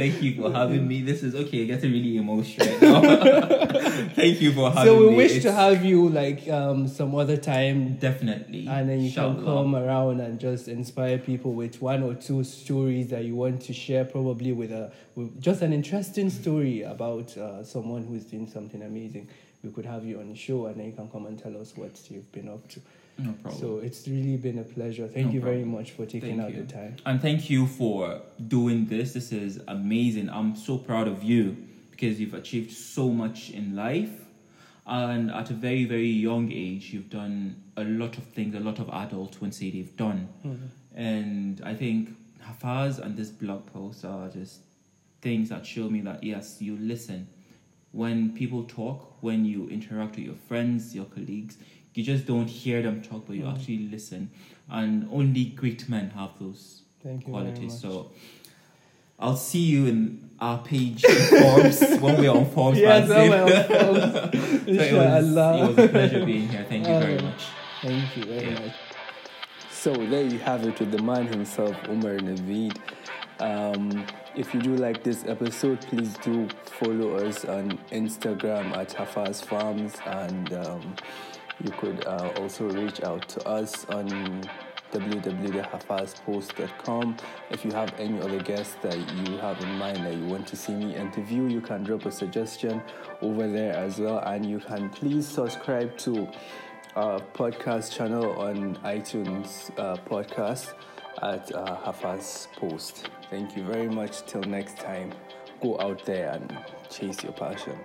Thank 0.00 0.22
you 0.22 0.40
for 0.40 0.52
having 0.52 0.86
me. 0.86 1.02
This 1.02 1.24
is 1.24 1.34
okay. 1.34 1.62
i 1.62 1.64
Getting 1.64 1.90
really 1.92 2.16
emotional 2.16 2.68
right 2.68 2.82
now. 2.82 4.08
Thank 4.14 4.40
you 4.40 4.52
for 4.52 4.70
having 4.70 4.84
me. 4.84 4.98
so 4.98 5.00
we 5.00 5.10
me. 5.10 5.16
wish 5.16 5.42
to 5.42 5.50
have 5.52 5.84
you 5.84 6.08
like 6.08 6.48
um, 6.48 6.86
some 6.86 7.16
other 7.16 7.36
time 7.36 7.96
definitely, 7.96 8.68
and 8.68 8.88
then 8.88 9.00
you 9.00 9.12
can 9.12 9.44
come 9.44 9.74
around 9.74 10.20
and 10.20 10.38
just 10.38 10.68
inspire 10.68 11.18
people 11.18 11.52
with 11.52 11.82
one 11.82 12.04
or 12.04 12.14
two 12.14 12.44
stories 12.44 13.08
that 13.08 13.24
you 13.24 13.34
want 13.34 13.60
to 13.62 13.72
share 13.72 14.04
probably 14.04 14.52
with 14.52 14.70
a 14.70 14.92
with 15.16 15.42
just 15.42 15.60
an 15.62 15.72
interesting 15.72 16.30
story 16.30 16.82
about 16.82 17.36
uh, 17.36 17.64
someone 17.64 18.04
who's 18.04 18.24
doing 18.24 18.46
something 18.46 18.82
amazing 18.82 19.28
we 19.64 19.70
could 19.72 19.84
have 19.84 20.04
you 20.04 20.20
on 20.20 20.28
the 20.28 20.36
show 20.36 20.66
and 20.66 20.78
then 20.78 20.86
you 20.86 20.92
can 20.92 21.08
come 21.10 21.26
and 21.26 21.42
tell 21.42 21.60
us 21.60 21.76
what 21.76 21.90
you've 22.08 22.30
been 22.30 22.48
up 22.48 22.68
to 22.68 22.80
No 23.18 23.32
problem. 23.32 23.60
so 23.60 23.78
it's 23.78 24.06
really 24.06 24.36
been 24.36 24.58
a 24.58 24.62
pleasure 24.62 25.08
thank 25.08 25.26
No 25.26 25.32
you 25.32 25.40
very 25.40 25.64
much 25.64 25.90
for 25.90 26.06
taking 26.06 26.38
Thank 26.38 26.42
out 26.42 26.54
you. 26.54 26.62
the 26.62 26.72
time 26.72 26.96
And 27.04 27.20
thank 27.20 27.50
you 27.50 27.66
for 27.66 28.20
doing 28.46 28.86
this. 28.86 29.12
This 29.12 29.32
is 29.32 29.60
amazing. 29.66 30.30
I'm 30.30 30.54
so 30.54 30.78
proud 30.78 31.08
of 31.08 31.22
you 31.24 31.56
because 31.90 32.20
you've 32.20 32.34
achieved 32.34 32.70
so 32.72 33.08
much 33.08 33.50
in 33.50 33.74
life. 33.74 34.10
And 34.86 35.30
at 35.30 35.50
a 35.50 35.54
very, 35.54 35.84
very 35.84 36.06
young 36.08 36.50
age, 36.52 36.92
you've 36.94 37.10
done 37.10 37.62
a 37.76 37.84
lot 37.84 38.16
of 38.16 38.24
things 38.24 38.54
a 38.54 38.60
lot 38.60 38.78
of 38.78 38.88
adults 38.88 39.40
wouldn't 39.40 39.54
say 39.54 39.70
they've 39.70 39.96
done. 39.96 40.28
Mm-hmm. 40.46 40.66
And 40.94 41.60
I 41.64 41.74
think 41.74 42.16
Hafaz 42.42 42.98
and 42.98 43.16
this 43.16 43.30
blog 43.30 43.66
post 43.72 44.04
are 44.04 44.28
just 44.28 44.60
things 45.20 45.48
that 45.50 45.66
show 45.66 45.90
me 45.90 46.00
that, 46.02 46.22
yes, 46.22 46.58
you 46.60 46.76
listen. 46.78 47.28
When 47.92 48.32
people 48.34 48.64
talk, 48.64 49.16
when 49.22 49.44
you 49.44 49.68
interact 49.68 50.16
with 50.16 50.24
your 50.24 50.34
friends, 50.34 50.94
your 50.94 51.06
colleagues, 51.06 51.58
you 51.98 52.04
just 52.04 52.26
don't 52.26 52.46
hear 52.48 52.80
them 52.80 53.02
talk, 53.02 53.26
but 53.26 53.34
you 53.36 53.42
Mhm. 53.42 53.54
actually 53.54 53.78
listen. 53.94 54.30
And 54.70 55.08
only 55.10 55.44
great 55.46 55.88
men 55.88 56.10
have 56.10 56.30
those 56.40 56.82
thank 57.02 57.24
qualities. 57.24 57.72
much 57.72 57.80
So 57.82 58.10
I'll 59.18 59.36
see 59.36 59.64
you 59.74 59.86
in 59.86 60.30
our 60.40 60.58
page 60.58 61.04
in 61.04 61.16
Forbes 61.40 61.80
when 62.02 62.14
we're 62.20 62.30
on 62.30 62.46
Forbes. 62.54 62.78
yes 62.78 63.08
magazine. 63.08 63.32
I'm 63.32 63.46
welcome. 63.46 64.30
so 64.32 64.38
it, 64.68 64.92
was, 64.94 65.26
it 65.26 65.68
was 65.68 65.78
a 65.78 65.88
pleasure 65.88 66.24
being 66.24 66.48
here. 66.48 66.64
Thank 66.68 66.86
you 66.86 66.98
very 67.06 67.20
much. 67.20 67.42
Thank 67.82 68.16
you 68.16 68.24
very 68.32 68.46
Yeah. 68.52 68.60
much. 68.60 68.76
So 69.72 69.92
there 69.92 70.24
you 70.32 70.38
have 70.50 70.64
it 70.68 70.78
with 70.78 70.92
the 70.96 71.02
man 71.02 71.26
himself, 71.26 71.74
Umar 71.88 72.18
Naveed. 72.18 72.76
Um, 73.40 74.04
if 74.36 74.52
you 74.54 74.60
do 74.60 74.74
like 74.76 75.02
this 75.02 75.24
episode, 75.26 75.80
please 75.80 76.12
do 76.28 76.48
follow 76.78 77.16
us 77.26 77.44
on 77.44 77.78
Instagram 77.90 78.76
at 78.76 78.90
Hafaz 78.90 79.44
Farms, 79.44 79.94
and 80.06 80.52
um, 80.52 80.94
you 81.62 81.70
could 81.72 82.06
uh, 82.06 82.32
also 82.36 82.70
reach 82.70 83.02
out 83.02 83.28
to 83.28 83.46
us 83.48 83.84
on 83.86 84.48
www.hafazpost.com. 84.92 87.16
If 87.50 87.64
you 87.64 87.72
have 87.72 87.92
any 87.98 88.20
other 88.20 88.38
guests 88.40 88.76
that 88.82 88.96
you 88.96 89.38
have 89.38 89.60
in 89.60 89.76
mind 89.78 90.06
that 90.06 90.14
you 90.14 90.26
want 90.26 90.46
to 90.48 90.56
see 90.56 90.74
me 90.74 90.94
interview, 90.94 91.46
you 91.46 91.60
can 91.60 91.82
drop 91.84 92.06
a 92.06 92.12
suggestion 92.12 92.80
over 93.20 93.46
there 93.48 93.74
as 93.74 93.98
well, 93.98 94.20
and 94.20 94.46
you 94.46 94.60
can 94.60 94.88
please 94.90 95.26
subscribe 95.26 95.96
to 95.98 96.28
our 96.96 97.20
podcast 97.34 97.94
channel 97.94 98.32
on 98.40 98.76
iTunes 98.76 99.70
uh, 99.78 99.96
podcast 100.08 100.72
at 101.22 101.54
uh, 101.54 101.76
Hafaz 101.84 102.48
Post. 102.56 103.10
Thank 103.30 103.56
you 103.56 103.64
very 103.64 103.88
much. 103.88 104.24
Till 104.26 104.42
next 104.42 104.78
time, 104.78 105.12
go 105.60 105.78
out 105.80 106.04
there 106.04 106.32
and 106.32 106.56
chase 106.90 107.22
your 107.22 107.32
passion. 107.32 107.78